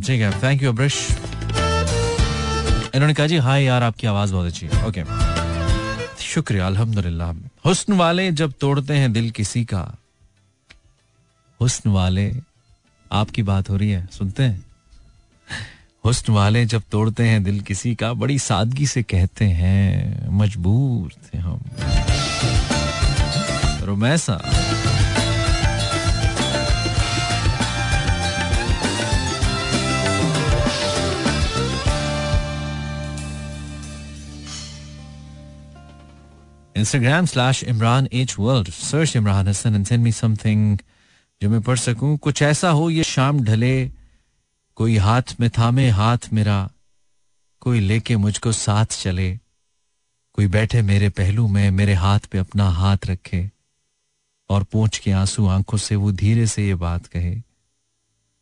ठीक 0.07 0.21
है 0.21 0.31
थैंक 0.43 0.61
यू 0.63 0.71
अब्रश 0.71 0.95
इन्होंने 2.95 3.13
कहा, 3.13 3.27
जी, 3.27 3.37
हाय 3.37 3.63
यार, 3.63 3.83
आपकी 3.83 4.07
आवाज़ 4.07 4.33
बहुत 4.33 4.45
अच्छी 4.45 4.65
है। 4.65 4.85
ओके 4.87 5.03
शुक्रिया, 6.23 6.67
अल्हम्दुलिल्लाह। 6.67 7.31
हुस्न 7.65 7.93
वाले 7.93 8.31
जब 8.31 8.53
तोड़ते 8.61 8.93
हैं 8.93 9.13
दिल 9.13 9.29
किसी 9.31 9.65
का, 9.65 9.97
हुस्न 11.61 11.89
वाले, 11.89 12.33
आपकी 13.11 13.43
बात 13.43 13.69
हो 13.69 13.75
रही 13.75 13.89
है, 13.89 14.07
सुनते 14.11 14.43
हैं? 14.43 14.65
हुस्न 16.05 16.33
वाले 16.33 16.65
जब 16.65 16.83
तोड़ते 16.91 17.23
हैं 17.23 17.43
दिल 17.43 17.59
किसी 17.59 17.95
का, 17.95 18.13
बड़ी 18.13 18.39
सादगी 18.39 18.87
से 18.87 19.03
कहते 19.03 19.45
हैं, 19.45 20.27
मजबूर 20.31 21.11
थे 21.27 21.37
हम। 21.37 21.61
Romaisa. 23.83 24.41
Instagram 36.77 37.25
slash 37.25 37.63
Imran 37.63 38.07
H 38.13 38.35
world 38.39 38.69
search 38.69 39.15
Imran 39.15 39.47
Hasan 39.47 39.75
and 39.75 39.85
send 39.85 40.03
me 40.03 40.11
something 40.11 40.77
जो 41.41 41.49
मैं 41.49 41.61
पढ़ 41.61 41.77
सकूँ। 41.77 42.17
कुछ 42.17 42.41
ऐसा 42.41 42.69
हो, 42.69 42.89
ये 42.89 43.03
शाम 43.03 43.39
ढले, 43.43 43.91
कोई 44.75 44.97
हाथ 44.97 45.35
में 45.39 45.49
थामे, 45.49 45.89
हाथ 45.89 46.17
मेरा, 46.33 46.69
कोई 47.61 47.79
लेके 47.79 48.15
मुझको 48.15 48.51
साथ 48.51 48.85
चले, 48.85 49.39
कोई 50.33 50.47
बैठे 50.47 50.81
मेरे 50.81 51.09
पहलू 51.09 51.47
में, 51.47 51.71
मेरे 51.71 51.93
हाथ 51.93 52.19
पे 52.19 52.37
अपना 52.37 52.69
हाथ 52.69 52.97
रखे, 53.05 53.51
और 54.49 54.63
पूछ 54.63 54.99
के 54.99 55.11
आँसू 55.11 55.47
आँखों 55.47 55.77
से 55.77 55.95
वो 55.95 56.11
धीरे 56.11 56.47
से 56.47 56.67
ये 56.67 56.75
बात 56.75 57.05
कहे, 57.05 57.35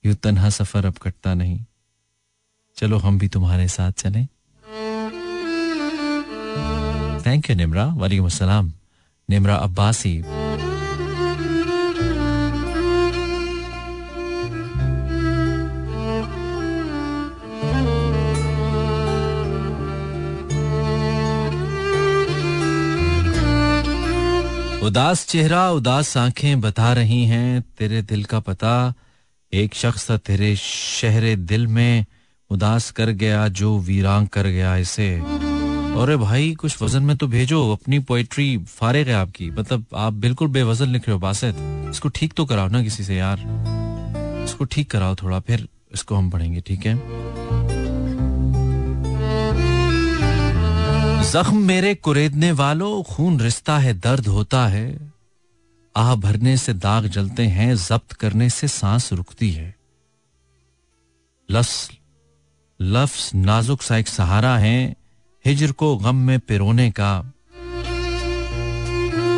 यू 0.06 0.13
तनहा 0.13 0.50
सफ़र 0.50 0.86
अब 0.86 0.98
कटता 0.98 1.34
नहीं। 1.34 1.60
चलो 2.78 2.98
हम 2.98 3.19
भी 3.19 3.28
तुम्हारे 3.28 3.67
साथ 3.67 3.91
चलें। 3.91 4.28
थैंक 7.36 7.50
यू 7.50 7.56
निमरा, 7.56 7.86
वालेकुम 7.86 8.26
अस्सलाम। 8.26 8.74
निमरा 9.30 9.56
अब्बासी। 9.56 10.19
उदास 24.86 25.28
चेहरा, 25.28 25.71
उदास 25.71 26.17
आँखें 26.17 26.62
बता 26.62 26.93
रही 26.93 27.26
हैं, 27.26 27.62
तेरे 27.62 28.02
दिल 28.02 28.24
का 28.24 28.39
पता, 28.39 28.93
एक 29.54 29.76
शख्स 29.76 30.10
था 30.12 30.17
तेरे 30.17 30.56
शहर 30.56 31.36
दिल 31.36 31.67
में 31.67 32.06
उदास 32.50 32.91
कर 32.91 33.10
गया, 33.10 33.48
जो 33.48 33.80
वीरान 33.80 34.26
कर 34.26 34.48
गया 34.48 34.76
इसे। 34.76 35.45
और 35.96 36.16
भाई, 36.18 36.54
कुछ 36.54 36.82
वज़न 36.82 37.04
में 37.04 37.16
तो 37.18 37.28
भेजो, 37.28 37.72
अपनी 37.72 38.00
पोइट्री 38.00 38.58
फारिग 38.58 39.08
है 39.08 39.14
आपकी। 39.14 39.50
मतलब 39.52 39.86
आप 39.96 40.14
बिल्कुल 40.14 40.48
बेवजन 40.48 40.88
लिख 40.88 41.08
रहे 41.08 41.14
हो 41.14 41.20
बासित 41.20 41.56
इसको 41.90 42.10
ठीक 42.10 42.34
तो 42.34 42.46
कराओ 42.46 42.68
ना 42.68 42.82
किसी 42.84 43.04
से 43.04 43.16
यार। 43.16 43.40
इसको 44.46 44.66
ठीक 44.66 44.90
कराओ 44.92 45.16
थोड़ा, 45.16 45.40
फिर 45.40 45.68
इसको 45.94 46.16
हम 46.16 46.30
पढ़ेंगे, 46.30 46.62
ठीक 46.62 46.86
है? 46.86 46.96
जख्म 51.32 51.58
मेरे 51.58 51.94
कुरेदने 51.96 52.52
वालों, 52.52 53.04
खून 53.04 53.40
रिश्ता 53.40 53.78
है, 53.78 53.94
दर्द 54.00 54.28
होता 54.28 54.66
है। 54.68 55.12
आह 55.96 56.14
भरने 56.16 56.58
से 56.58 56.74
दाग 56.74 57.08
जलते 57.08 57.44
हैं, 57.44 57.76
जब्त 57.76 58.14
करने 58.14 58.50
से 58.50 58.68
सांस 58.68 59.12
रुकती 59.14 59.52
है। 59.52 59.76
लफ्स 61.50 61.90
लफ्स 62.80 63.34
नाजुक 63.36 63.82
सा 63.82 63.98
एक 63.98 64.08
सहारा 64.08 64.58
है 64.58 65.05
हिजर 65.46 65.72
को 65.72 65.98
गम 65.98 66.16
में 66.16 66.40
पिरोने 66.40 66.92
का। 66.92 67.34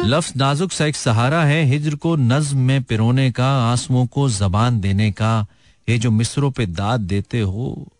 लफ्ज 0.05 0.33
नाजुक 0.37 0.71
सा 0.71 0.85
एक 0.85 0.95
सहारा 0.95 1.43
है, 1.43 1.63
हिजर 1.63 1.95
को 1.95 2.15
नज्म 2.15 2.57
में 2.57 2.83
पिरोने 2.83 3.31
का, 3.31 3.71
आंसुओं 3.71 4.05
को 4.07 4.29
जबान 4.29 4.79
देने 4.79 5.11
का। 5.11 5.45
ये 5.89 5.97
जो 5.97 6.11
मिसरों 6.11 6.51
पे 6.51 6.65
दाद 6.65 6.99
देते 6.99 7.41
हो, 7.41 7.91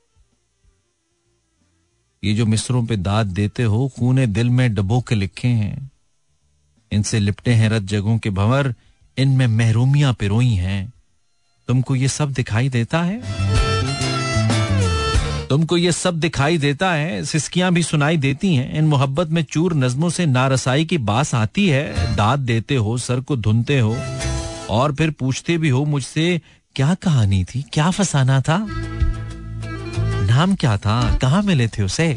ये 2.24 2.34
जो 2.34 2.46
मिसरों 2.46 2.86
पे 2.86 2.98
दाद 2.98 3.28
देते 3.28 3.64
हो, 3.64 3.92
खूने 4.00 4.28
दिल 4.28 4.50
में 4.50 4.76
डबो 4.76 5.02
के 5.02 5.16
लिखे 5.16 5.48
हैं। 5.48 5.92
इनसे 6.92 7.20
लिपटे 7.20 7.54
हैं 7.54 7.70
रत 7.70 7.84
जगहों 7.84 8.18
के 8.18 8.30
भंवर, 8.30 8.76
इनमें 9.18 9.48
महरूमियाँ 9.48 10.14
पिरोई 10.14 10.54
हैं। 10.54 10.94
तुमको 11.68 11.96
ये 11.96 12.08
सब 12.08 12.34
दिखाई 12.34 12.70
देता 12.70 13.02
है? 13.02 13.57
तुमको 15.50 15.78
ये 15.78 15.92
सब 15.92 16.20
दिखाई 16.20 16.58
देता 16.58 16.92
है, 16.92 17.26
सिस्कियाँ 17.26 17.74
भी 17.74 17.84
सुनाई 17.84 18.18
देती 18.18 18.56
हैं। 18.56 18.74
इन 18.74 18.86
मोहब्बत 18.86 19.28
में 19.28 19.44
चूर 19.44 19.74
नज्मों 19.74 20.10
से 20.10 20.26
नारसाई 20.26 20.86
की 20.86 20.98
बास 20.98 21.36
आती 21.36 21.68
है। 21.68 22.16
दाद 22.16 22.40
देते 22.40 22.76
हो, 22.76 22.98
सर 22.98 23.20
को 23.20 23.36
धुनते 23.36 23.80
हो, 23.80 23.98
और 24.70 24.96
फिर 24.96 25.12
पूछते 25.12 25.58
भी 25.58 25.70
हो 25.70 25.86
मुझसे, 25.86 26.42
क्या 26.76 26.94
कहानी 26.94 27.44
थी? 27.44 27.66
क्या 27.74 27.90
फसाना 27.92 28.42
था? 28.42 28.68
नाम 30.28 30.56
क्या 30.56 30.78
था? 30.78 31.18
कहाँ 31.18 31.44
मिले 31.44 31.68
थे 31.68 31.84
उसे? 31.84 32.16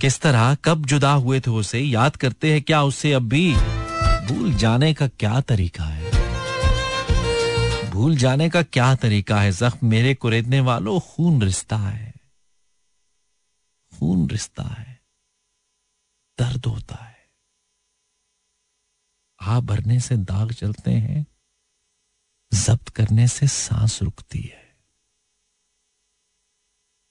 किस 0.00 0.20
तरह, 0.20 0.56
कब 0.64 0.86
जुदा 0.86 1.12
हुए 1.12 1.40
थे 1.40 1.50
उसे? 1.50 1.78
याद 1.78 2.16
करते 2.16 2.52
हैं 2.52 2.62
क्या 2.62 2.82
उससे 2.82 3.12
अब 3.12 3.28
भी? 3.28 3.54
भूल 4.28 4.54
जाने 4.54 4.94
का 4.94 5.06
क्या 5.06 5.40
तरीका 5.40 5.84
है? 5.84 6.05
भूल 7.96 8.16
जाने 8.16 8.50
का 8.50 8.62
क्या 8.62 8.94
तरीका 8.94 9.40
है? 9.40 9.52
जख्म 9.52 9.88
मेरे 9.88 10.14
कुरेदने 10.14 10.60
वालों, 10.60 11.00
खून 11.00 11.42
रिश्ता 11.42 11.76
है। 11.76 12.14
खून 13.98 14.30
रिश्ता 14.30 14.62
है। 14.62 15.04
दर्द 16.38 16.66
होता 16.66 16.94
है। 16.94 17.30
आ 19.40 19.60
भरने 19.60 20.00
से 20.00 20.16
दाग 20.16 20.52
चलते 20.52 20.90
हैं, 20.90 21.26
जब्त 22.54 22.88
करने 22.88 23.28
से 23.28 23.46
सांस 23.46 24.02
रुकती 24.02 24.42
है। 24.42 24.78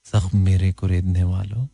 जख्म 0.04 0.38
मेरे 0.38 0.72
कुरेदने 0.72 1.22
वालों, 1.22 1.66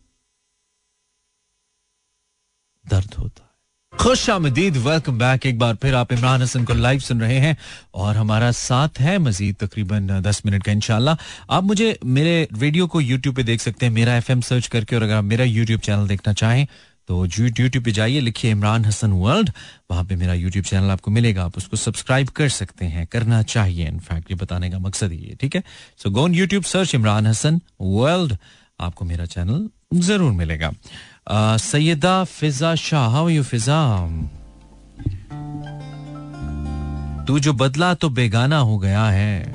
दर्द 2.85 3.13
होता 3.13 3.43
है। 3.43 3.52
खुश 3.99 4.29
आमदीद 4.29 4.77
वेलकम 4.77 5.17
बैक 5.17 5.45
एक 5.45 5.57
बार 5.59 5.75
फिर। 5.81 5.95
आप 5.95 6.11
इमरान 6.13 6.41
हसन 6.41 6.63
को 6.65 6.73
लाइव 6.73 6.99
सुन 6.99 7.19
रहे 7.21 7.37
हैं 7.39 7.55
और 7.95 8.15
हमारा 8.17 8.51
साथ 8.51 8.99
है 8.99 9.17
मजीद 9.19 9.55
तकरीबन 9.59 10.07
दस 10.21 10.41
मिनट 10.45 10.63
का 10.63 10.71
इनशाला 10.71 11.15
आप 11.49 11.63
मुझे 11.63 11.97
मेरे 12.05 12.47
रेडियो 12.53 12.87
को 12.87 13.01
यूट्यूब 13.01 13.35
पे 13.35 13.43
देख 13.43 13.61
सकते 13.61 13.85
हैं, 13.85 13.93
मेरा 13.93 14.15
एफएम 14.17 14.41
सर्च 14.41 14.67
करके, 14.67 14.95
और 14.95 15.03
अगर 15.03 15.13
आप 15.13 15.23
मेरा 15.23 15.45
यूट्यूब 15.45 15.81
चैनल 15.81 16.07
देखना 16.07 16.33
चाहें 16.33 16.65
तो 17.09 17.25
यूट्यूब 17.27 17.83
पे 17.83 17.91
जाइए, 17.91 18.19
लिखिए 18.21 18.51
इमरान 18.51 18.85
हसन 18.85 19.11
वर्ल्ड 19.13 19.51
वहाँ 19.91 20.03
पे 20.05 20.15
मेरा 20.15 20.33
यूट्यूब 20.33 20.65
चैनल 20.65 20.91
आपको 20.91 21.11
मिलेगा। 21.11 21.43
आप 21.45 21.57
उसको 21.57 21.77
सब्सक्राइब 21.77 22.29
कर 22.31 22.49
सकते 22.51 22.85
हैं, 22.85 23.05
करना 23.07 23.41
चाहिए 23.45 23.87
इनफैक्ट 23.87 24.31
ये 24.31 24.37
बताने 24.37 24.69
का 24.71 24.79
मकसद 24.79 25.11
ही 25.11 25.23
है 25.23 25.35
ठीक 25.35 25.55
है? 25.55 25.63
So 25.99 26.09
gone 26.11 26.35
YouTube 26.35 26.63
search 26.65 26.95
Imran 26.95 27.27
Hasan 27.27 27.61
world 27.81 28.37
आपको 28.79 29.05
मेरा 29.05 29.25
चैनल 29.27 29.67
ज़रूर 29.95 30.31
मिलेगा। 30.33 30.71
सैयदा 31.29 32.23
फिजा 32.23 32.75
शाह 32.75 33.09
हाउ 33.09 33.29
यू 33.29 33.43
फिजा 33.43 33.81
तू 37.27 37.39
जो 37.39 37.53
बदला 37.53 37.93
तो 37.93 38.09
बेगाना 38.09 38.57
हो 38.57 38.77
गया 38.77 39.05
है। 39.05 39.53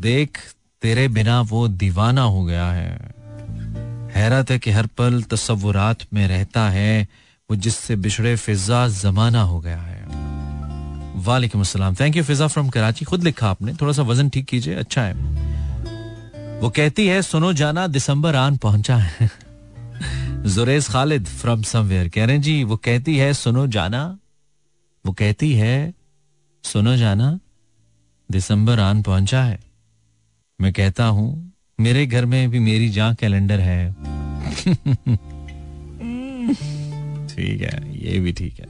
देख, 0.00 0.38
तेरे 0.82 1.08
बिना 1.08 1.40
वो 1.40 1.68
दीवाना 1.68 2.22
हो 2.22 2.44
गया 2.44 2.66
है। 2.66 3.14
हैरत 4.14 4.50
है 4.50 4.58
कि 4.58 4.70
हर 4.70 4.86
पल 4.86 5.22
तस्वुरात 5.22 5.98
में 6.14 6.28
रहता 6.28 6.68
है, 6.70 7.08
वो 7.50 7.56
जिससे 7.56 7.96
बिछड़े 7.96 8.36
फिजा 8.36 8.88
जमाना 8.88 9.42
हो 9.42 9.60
गया 9.60 9.78
है। 9.78 10.06
वालेकुम 11.24 11.60
अस्सलाम। 11.60 11.94
Thank 11.94 12.16
you 12.16 12.24
Fiza 12.24 12.46
from 12.46 12.68
Karachi 12.68 13.04
खुद 13.04 13.24
लिखा 13.24 13.50
आपने। 13.50 13.74
थोड़ा 13.74 13.92
सा 13.92 14.02
वज़न 14.02 14.28
ठीक 14.28 14.46
कीजिए 14.46 14.74
अच्छा 14.74 15.02
है। 15.02 15.14
वो 16.60 16.70
कहती 16.70 17.06
है, 17.06 17.22
सुनो 17.22 17.52
जाना, 17.52 17.86
दिसंबर 17.86 18.36
आन 18.36 18.56
पहुँचा 18.56 18.96
है। 18.96 19.47
जुरेज 20.46 20.88
खालिद 20.88 21.26
फ्रॉम 21.26 21.62
समवेयर 21.62 22.08
कह 22.08 22.24
रहे 22.24 22.34
हैं, 22.34 22.42
जी, 22.42 22.64
वो 22.64 22.76
कहती 22.76 23.16
है, 23.16 23.34
सुनो 23.34 23.66
जाना। 23.66 24.18
वो 25.06 25.12
कहती 25.12 25.52
है, 25.52 25.94
सुनो 26.64 26.96
जाना, 26.96 27.40
दिसंबर 28.30 28.80
आन 28.80 29.02
पहुँचा 29.02 29.42
है। 29.42 29.58
मैं 30.60 30.72
कहता 30.72 31.04
हूँ, 31.04 31.52
मेरे 31.80 32.06
घर 32.06 32.24
में 32.24 32.50
भी 32.50 32.58
मेरी 32.58 32.88
जहाँ 32.88 33.14
कैलेंडर 33.14 33.60
है। 33.60 33.92
ठीक 37.28 37.60
है, 37.60 38.04
ये 38.04 38.20
भी 38.20 38.32
ठीक 38.32 38.60
है। 38.60 38.66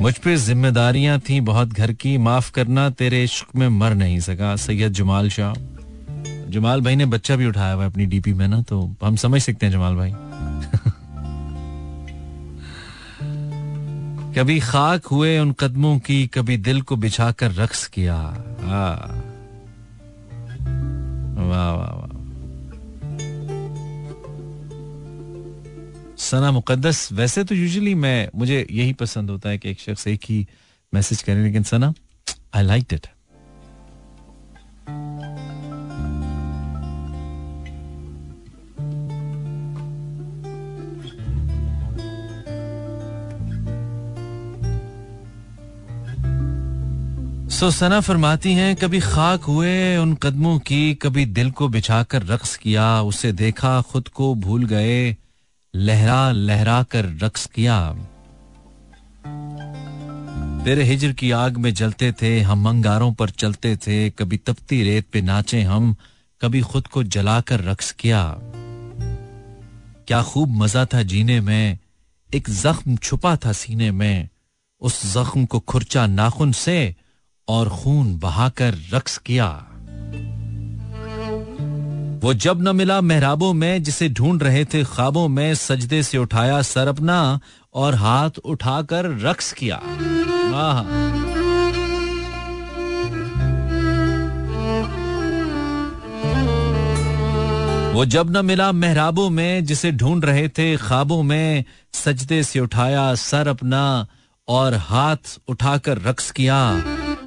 मुझ 0.00 0.18
पे 0.18 0.36
जिम्मेदारियाँ 0.36 1.20
थी 1.20 1.40
बहुत 1.40 1.68
घर 1.68 1.92
की, 1.92 2.18
माफ़ 2.18 2.52
करना 2.52 2.90
तेरे 2.90 3.24
इश्क 3.24 3.46
में 3.56 3.68
मर 3.68 3.94
नहीं 3.94 4.20
सका, 4.20 4.56
सैयद 4.56 4.92
जमाल 4.92 5.28
शाह। 5.28 5.73
जमाल 6.48 6.80
भाई 6.80 6.96
ने 6.96 7.06
बच्चा 7.06 7.36
भी 7.36 7.46
उठाया 7.46 7.72
हुआ 7.72 7.86
अपनी 7.86 8.06
डीपी 8.06 8.32
में 8.32 8.48
ना 8.48 8.62
तो 8.62 8.96
हम 9.04 9.16
समझ 9.16 9.42
सकते 9.42 9.66
हैं 9.66 9.72
जमाल 9.72 9.96
भाई। 9.96 10.14
कभी 14.34 14.60
खाक 14.60 15.06
हुए 15.06 15.38
उन 15.38 15.52
कदमों 15.52 15.98
की, 15.98 16.26
कभी 16.26 16.56
दिल 16.56 16.82
को 16.82 16.96
बिछा 16.96 17.32
कर 17.32 17.52
रक्स 17.52 17.86
किया। 17.86 18.16
वाह 21.40 21.72
वाह 21.72 21.92
वाह। 21.92 22.10
सना 26.16 26.50
मुकद्दस, 26.50 27.12
वैसे 27.12 27.44
तो 27.44 27.54
यूजुअली 27.54 27.94
मैं, 27.94 28.28
मुझे 28.36 28.66
यही 28.70 28.92
पसंद 28.92 29.30
होता 29.30 29.48
है 29.48 29.58
कि 29.58 29.70
एक 29.70 29.80
शख्स 29.80 30.06
एक 30.06 30.20
ही 30.28 30.48
मैसेज 30.94 31.22
करे, 31.22 31.44
लेकिन 31.44 31.62
सना 31.62 31.94
आई 32.54 32.62
लाइक 32.62 32.92
इट 32.92 33.06
सो 47.54 47.70
सना 47.70 48.00
फरमाती 48.00 48.52
हैं, 48.52 48.76
कभी 48.76 49.00
खाक 49.00 49.42
हुए 49.42 49.96
उन 49.96 50.14
कदमों 50.14 50.58
की, 50.58 50.94
कभी 50.94 51.26
दिल 51.26 51.50
को 51.50 51.68
बिछाकर 51.68 52.22
रक्स 52.22 52.56
किया, 52.56 53.02
उसे 53.02 53.32
देखा, 53.32 53.80
खुद 53.80 54.08
को 54.08 54.34
भूल 54.34 54.64
गए, 54.64 55.16
लहरा 55.76 56.32
लहरा 56.32 56.82
कर 56.82 57.18
रक्स 57.22 57.46
किया। 57.46 57.92
तेरे 60.64 60.82
हिजर 60.82 61.12
की 61.12 61.30
आग 61.30 61.56
में 61.56 61.74
जलते 61.74 62.12
थे, 62.12 62.40
हम 62.40 62.68
अंगारों 62.68 63.12
पर 63.12 63.30
चलते 63.30 63.76
थे, 63.76 64.10
कभी 64.10 64.36
तपती 64.36 64.82
रेत 64.82 65.06
पे 65.12 65.20
नाचे 65.20 65.62
हम, 65.62 65.96
कभी 66.42 66.60
खुद 66.60 66.86
को 66.86 67.02
जलाकर 67.02 67.60
रक्स 67.60 67.92
किया। 67.92 68.36
क्या 70.08 70.22
खूब 70.22 70.50
मज़ा 70.50 70.84
था 70.84 71.02
जीने 71.02 71.40
में, 71.40 71.78
एक 72.34 72.50
जख्म 72.50 72.96
छुपा 72.96 73.36
था 73.36 73.52
सीने 73.52 73.90
में, 73.90 74.28
उस 74.80 75.14
जख्म 75.14 75.44
को 75.44 75.60
खुरचा 75.60 76.06
नाखुन 76.06 76.52
से 76.52 77.03
और 77.48 77.68
खून 77.68 78.16
बहाकर 78.18 78.74
रक्स 78.92 79.18
किया। 79.18 79.48
वो 82.24 82.34
जब 82.34 82.62
न 82.62 82.76
मिला 82.76 83.00
मेहराबों 83.00 83.52
में 83.52 83.82
जिसे 83.82 84.08
ढूंढ 84.08 84.42
रहे 84.42 84.64
थे 84.64 84.84
ख्वाबों 84.84 85.28
में, 85.28 85.54
सजदे 85.54 86.02
से 86.02 86.18
उठाया 86.18 86.62
सर 86.62 86.88
अपना 86.88 87.40
और 87.74 87.94
हाथ 87.94 88.30
उठाकर 88.44 89.10
रक्स 89.20 89.52
किया। 89.52 89.76
वो 97.94 98.04
जब 98.04 98.36
न 98.36 98.44
मिला 98.44 98.72
मेहराबों 98.72 99.30
में 99.30 99.64
जिसे 99.64 99.92
ढूंढ 99.92 100.24
रहे 100.24 100.48
थे 100.48 100.76
ख्वाबों 100.76 101.22
में, 101.22 101.64
सजदे 101.92 102.42
से 102.42 102.60
उठाया 102.60 103.14
सर 103.14 103.48
अपना 103.48 104.06
और 104.48 104.74
हाथ 104.74 105.38
उठाकर 105.48 106.02
रक्स 106.02 106.30
किया। 106.30 106.60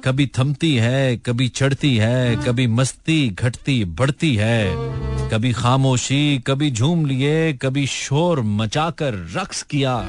कभी 0.04 0.26
थमती 0.26 0.76
है, 0.76 1.16
कभी 1.16 1.48
चढ़ती 1.48 1.96
है, 1.96 2.36
कभी 2.36 2.66
मस्ती 2.66 3.28
घटती, 3.28 3.84
बढ़ती 3.84 4.36
है। 4.36 4.70
कभी 5.30 5.52
खामोशी, 5.52 6.38
कभी 6.46 6.70
झूम 6.70 7.06
लिए, 7.06 7.52
कभी 7.52 7.86
शोर 7.86 8.40
मचाकर 8.40 9.14
रक्स 9.14 9.62
किया। 9.62 10.08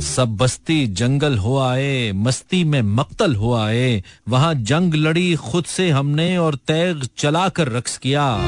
सब 0.00 0.36
बस्ती 0.36 0.86
जंगल 0.86 1.38
हो 1.38 1.58
आए, 1.58 2.12
मस्ती 2.12 2.64
में 2.64 2.82
मक्तल 2.82 3.34
हो 3.34 3.54
आए। 3.54 4.04
वहाँ 4.28 4.54
जंग 4.54 4.94
लड़ी 4.94 5.34
खुद 5.34 5.64
से 5.64 5.90
हमने 5.90 6.36
और 6.38 6.54
तैग 6.54 7.08
चलाकर 7.18 7.68
रक्स 7.68 7.98
किया। 7.98 8.38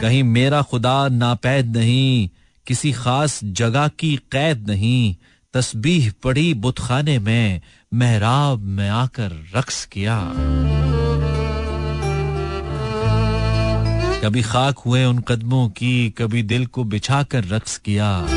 कहीं 0.00 0.22
मेरा 0.22 0.62
खुदा 0.62 1.08
नापैद 1.08 1.76
नहीं, 1.76 2.28
किसी 2.66 2.92
खास 2.92 3.40
जगह 3.44 3.88
की 3.88 4.16
कैद 4.32 4.70
नहीं। 4.70 5.16
तस्बीह 5.54 6.12
पड़ी 6.22 6.54
बुतखाने 6.54 7.18
में 7.18 7.60
मेहराब 7.94 8.60
में 8.60 8.88
आकर 8.88 9.32
रक्स 9.56 9.84
किया। 9.84 10.32
कभी 14.20 14.42
खाक 14.42 14.78
हुए 14.78 15.04
उन 15.04 15.18
कदमों 15.18 15.68
की, 15.68 16.10
कभी 16.10 16.42
दिल 16.42 16.66
को 16.66 16.84
बिछा 16.84 17.22
कर 17.22 17.44
रक्स 17.44 17.76
किया। 17.78 18.28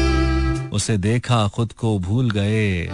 उसे 0.74 0.98
देखा 0.98 1.48
खुद 1.48 1.72
को 1.72 2.00
भूल 2.00 2.32
गए 2.32 2.92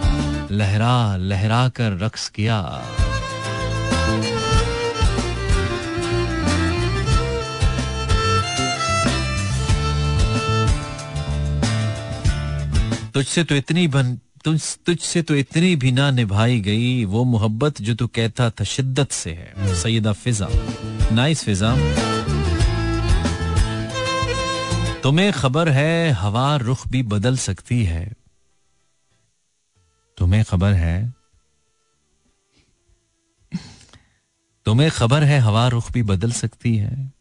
लहरा 0.50 1.16
लहरा 1.16 1.68
कर 1.68 1.98
रक्स 1.98 2.28
किया। 2.28 2.82
तुझसे 13.14 13.44
तो 13.44 13.54
इतनी 13.54 13.88
बन, 13.88 14.16
तुझ, 14.16 14.76
तुझसे 14.86 15.22
तो 15.22 15.34
इतनी 15.34 15.76
भी 15.76 15.92
ना 15.92 16.10
निभाई 16.10 16.60
गई, 16.60 17.04
वो 17.04 17.24
मोहब्बत 17.24 17.82
जो 17.82 17.94
तू 17.94 18.06
कहता 18.06 18.50
था 18.50 18.64
शिद्दत 18.64 19.12
से 19.12 19.32
है। 19.32 19.74
सईदा 19.74 20.12
फिजा। 20.12 20.48
नाइस 21.12 21.44
फिजा। 21.44 21.76
तुम्हें 25.00 25.32
खबर 25.32 25.68
है, 25.68 26.10
हवा 26.10 26.56
रुख 26.56 26.88
भी 26.88 27.02
बदल 27.02 27.36
सकती 27.36 27.84
है। 27.84 28.12
तुम्हें 30.18 30.44
खबर 30.44 30.72
है? 30.72 31.14
तुम्हें 34.64 34.90
खबर 34.90 35.24
है, 35.24 35.38
हवा 35.38 35.68
रुख 35.68 35.92
भी 35.92 36.02
बदल 36.02 36.32
सकती 36.32 36.76
है। 36.76 37.12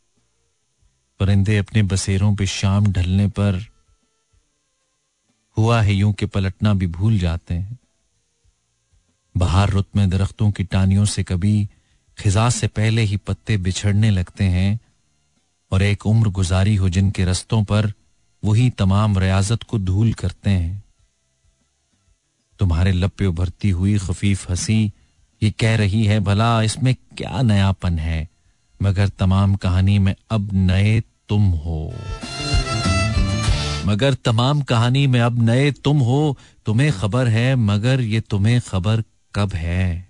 परिंदे 1.20 1.58
अपने 1.58 1.84
बसेरों 1.84 2.36
पे 2.36 2.46
शाम 2.46 2.88
ढलने 2.88 3.28
पर 3.28 3.70
हुआ 5.58 5.82
है 5.82 5.93
यूँ 5.93 6.14
के 6.14 6.26
पलटना 6.26 6.74
भी 6.74 6.88
भूल 6.88 7.20
जाते 7.20 7.54
हैं। 7.54 7.80
बाहर 9.38 9.70
रुत 9.70 9.88
में 9.95 10.10
दरख्तों 10.10 10.52
की 10.52 10.64
टानियों 10.64 11.06
से 11.06 11.24
कभी 11.24 11.70
खिजा 12.18 12.49
से 12.49 12.68
पहले 12.68 13.02
ही 13.02 13.18
पत्ते 13.18 13.58
बिछड़ने 13.58 14.10
लगते 14.12 14.43
हैं 14.43 14.80
और 15.72 15.82
एक 15.82 16.08
उम्र 16.08 16.30
गुजारी 16.30 16.76
हो 16.76 16.89
जिनके 16.89 17.26
रस्तों 17.26 17.64
पर 17.64 17.93
वही 18.45 18.70
तमाम 18.70 19.18
रियाजत 19.18 19.64
को 19.64 19.80
धूल 19.80 20.14
करते 20.14 20.49
हैं। 20.49 20.84
तुम्हारे 22.60 22.91
लब 22.91 23.10
पे 23.10 23.26
उभरती 23.26 23.70
हुई 23.70 23.97
खफीफ 23.97 24.49
हँसी 24.49 24.91
ये 25.43 25.52
कह 25.52 25.76
रही 25.76 26.06
है, 26.06 26.20
भला 26.20 26.62
इसमें 26.62 26.95
क्या 26.95 27.41
नयापन 27.41 27.99
है? 27.99 28.30
मगर 28.82 29.10
तमाम 29.10 29.56
कहानी 29.56 29.99
में 29.99 30.16
अब 30.30 30.49
नए 30.54 31.02
तुम 31.30 31.41
हो। 31.41 31.93
मगर 33.86 34.13
तमाम 34.13 34.61
कहानी 34.61 35.07
में 35.07 35.21
अब 35.21 35.43
नए 35.43 35.71
तुम 35.71 35.99
हो, 35.99 36.38
तुम्हें 36.65 36.91
खबर 36.91 37.27
है, 37.27 37.55
मगर 37.55 38.01
ये 38.01 38.19
तुम्हें 38.19 38.61
खबर 38.61 39.03
कब 39.36 39.53
है? 39.53 40.09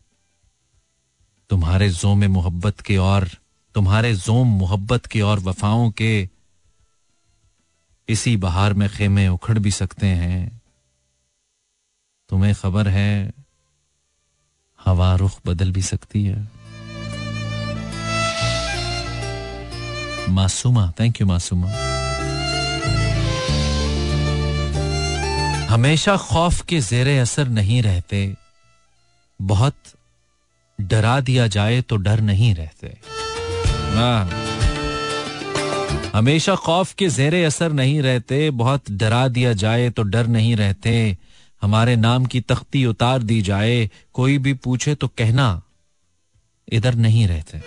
तुम्हारे 1.49 1.89
जोम 1.89 2.25
मोहब्बत 2.25 2.79
के 2.79 2.97
और, 2.97 3.29
तुम्हारे 3.75 4.15
जोम 4.15 4.47
मोहब्बत 4.47 5.05
के 5.05 5.21
और 5.21 5.39
वफाओं 5.39 5.91
के 5.91 6.29
इसी 8.09 8.37
बहार 8.37 8.73
में 8.73 8.89
खेमे 8.89 9.27
उखड़ 9.27 9.59
भी 9.59 9.71
सकते 9.71 10.07
हैं। 10.07 10.61
तुम्हें 12.29 12.55
खबर 12.55 12.87
है, 12.87 13.33
हवा 14.85 15.15
रुख 15.15 15.39
बदल 15.45 15.71
भी 15.71 15.81
सकती 15.81 16.25
है। 16.25 16.49
Masooma 20.29 20.93
thank 20.99 21.21
you 21.21 21.27
Masooma. 21.27 22.00
हमेशा 25.71 26.15
खौफ 26.17 26.61
के 26.61 26.79
जेर 26.81 27.07
असर 27.21 27.47
नहीं 27.47 27.81
रहते। 27.83 28.17
बहुत 29.39 29.75
डरा 30.79 31.19
दिया 31.19 31.45
जाए 31.47 31.81
तो 31.81 31.95
डर 31.97 32.21
नहीं 32.21 32.53
रहते। 32.55 32.87
हमेशा 36.15 36.55
खौफ 36.55 36.93
के 36.93 37.09
जेरे 37.09 37.43
असर 37.45 37.71
नहीं 37.71 38.01
रहते, 38.01 38.49
बहुत 38.51 38.91
डरा 38.91 39.27
दिया 39.27 39.53
जाए 39.53 39.89
तो 39.89 40.03
डर 40.03 40.27
नहीं 40.27 40.55
रहते। 40.55 41.17
हमारे 41.61 41.95
नाम 41.95 42.25
की 42.25 42.41
तख्ती 42.41 42.85
उतार 42.85 43.23
दी 43.23 43.41
जाए, 43.41 43.89
कोई 44.13 44.37
भी 44.37 44.53
पूछे 44.53 44.95
तो 44.95 45.07
कहना, 45.07 45.61
इधर 46.67 46.95
नहीं 46.95 47.27
रहते। 47.27 47.61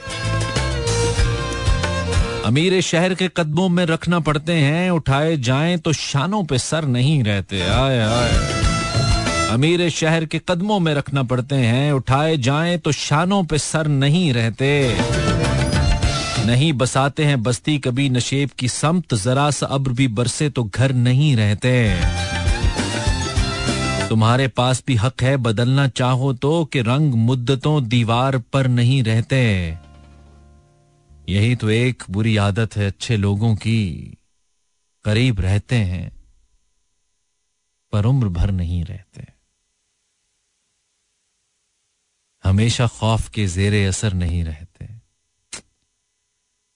अमीर 2.44 2.80
शहर 2.80 3.14
के 3.14 3.28
कदमों 3.36 3.68
में 3.68 3.86
रखना 3.86 4.20
पड़ते 4.20 4.52
हैं, 4.52 4.90
उठाए 4.90 5.36
जाएँ 5.36 5.78
तो 5.78 5.92
शानों 5.92 6.44
पे 6.44 6.58
सर 6.58 6.84
नहीं 6.84 7.24
रहते। 7.24 7.60
आए 7.60 7.98
आए। 7.98 9.50
अमीर 9.50 9.90
शहर 9.90 10.24
के 10.24 10.40
कदमों 10.48 10.80
में 10.80 10.94
रखना 10.94 11.22
पड़ते 11.22 11.54
हैं, 11.54 11.92
उठाए 11.92 12.36
जाएँ 12.36 12.78
तो 12.78 12.92
शानों 12.92 13.44
पे 13.44 13.58
सर 13.58 13.86
नहीं 13.86 14.32
रहते। 14.32 14.96
नहीं 16.46 16.72
बसाते 16.72 17.24
हैं 17.24 17.42
बस्ती, 17.42 17.78
कभी 17.78 18.08
नशेब 18.08 18.50
की 18.58 18.68
समत 18.68 19.14
जरा 19.14 19.50
सा 19.50 19.66
अब्र 19.66 19.92
भी 19.92 20.08
बरसे 20.08 20.50
तो 20.50 20.64
घर 20.64 20.92
नहीं 20.92 21.36
रहते। 21.36 21.94
तुम्हारे 24.08 24.48
पास 24.48 24.82
भी 24.86 24.94
हक 24.94 25.22
है, 25.22 25.36
बदलना 25.36 25.88
चाहो 25.88 26.32
तो 26.32 26.64
कि 26.64 26.80
रंग, 26.80 27.14
मुद्दतों, 27.14 27.88
दीवार 27.88 28.38
पर 28.38 28.68
नहीं 28.68 29.02
रहते। 29.02 29.44
यही 31.28 31.56
तो 31.56 31.68
एक 31.70 32.02
बुरी 32.10 32.36
आदत 32.36 32.76
है 32.76 32.86
अच्छे 32.86 33.16
लोगों 33.16 33.54
की। 33.56 33.80
करीब 35.04 35.40
रहते 35.40 35.76
हैं, 35.76 36.10
पर 37.92 38.04
उम्र 38.04 38.28
भर 38.28 38.50
नहीं 38.50 38.84
रहते। 38.84 39.26
हमेशा 42.44 42.86
खौफ 42.86 43.28
के 43.28 43.46
जेरे 43.46 43.84
असर 43.86 44.12
नहीं 44.12 44.42
रहते। 44.44 44.88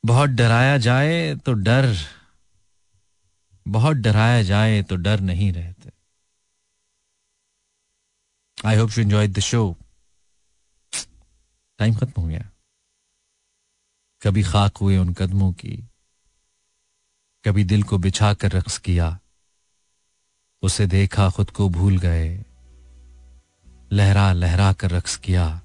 बहुत 0.04 0.30
डराया 0.30 0.76
जाए 0.78 1.34
तो 1.36 1.52
डर, 1.52 1.94
बहुत 3.66 3.96
डराया 3.96 4.42
जाए 4.42 4.82
तो 4.82 4.96
डर 4.96 5.20
नहीं 5.20 5.52
रहते। 5.52 5.90
I 8.58 8.76
hope 8.76 8.90
you 8.90 9.04
enjoy 9.04 9.28
the 9.28 9.40
show 9.40 9.76
time 11.78 11.94
खत्म 11.94 12.22
हो 12.22 12.28
गया। 12.28 12.48
कभी 14.22 14.42
खाक 14.42 14.76
हुए 14.76 14.96
उन 14.96 15.12
कदमों 15.14 15.52
की 15.52 15.76
कभी 17.44 17.64
दिल 17.64 17.82
को 17.82 17.98
बिछा 17.98 18.34
कर 18.34 18.52
रक्स 18.52 18.78
किया 18.78 19.18
उसे 20.62 20.86
देखा 20.86 21.28
खुद 21.30 21.50
को 21.50 21.68
भूल 21.68 21.98
गए 21.98 22.44
लहरा 23.92 24.32
लहरा 24.32 24.72
कर 24.72 24.90
रक्स 24.90 25.16
किया। 25.16 25.60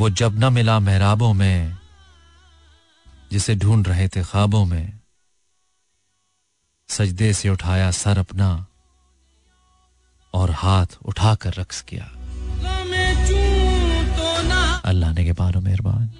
वो 0.00 0.10
जब 0.10 0.38
न 0.38 0.52
मिला 0.52 0.78
महराबों 0.80 1.32
में 1.32 1.78
जिसे 3.32 3.54
ढूंढ 3.54 3.88
रहे 3.88 4.08
थे 4.08 4.22
ख्वाबों 4.22 4.64
में 4.64 5.00
सजदे 6.88 7.32
से 7.32 7.48
उठाया 7.48 7.90
सर 7.90 8.18
अपना 8.18 8.66
और 10.34 10.50
हाथ 10.50 10.98
उठाकर 11.06 11.54
रक्स 11.54 11.80
किया। 11.82 12.04
अल्लाह 14.84 15.12
ने 15.12 15.24
के 15.24 15.32
पारो 15.32 15.60
मेहरबान। 15.60 16.14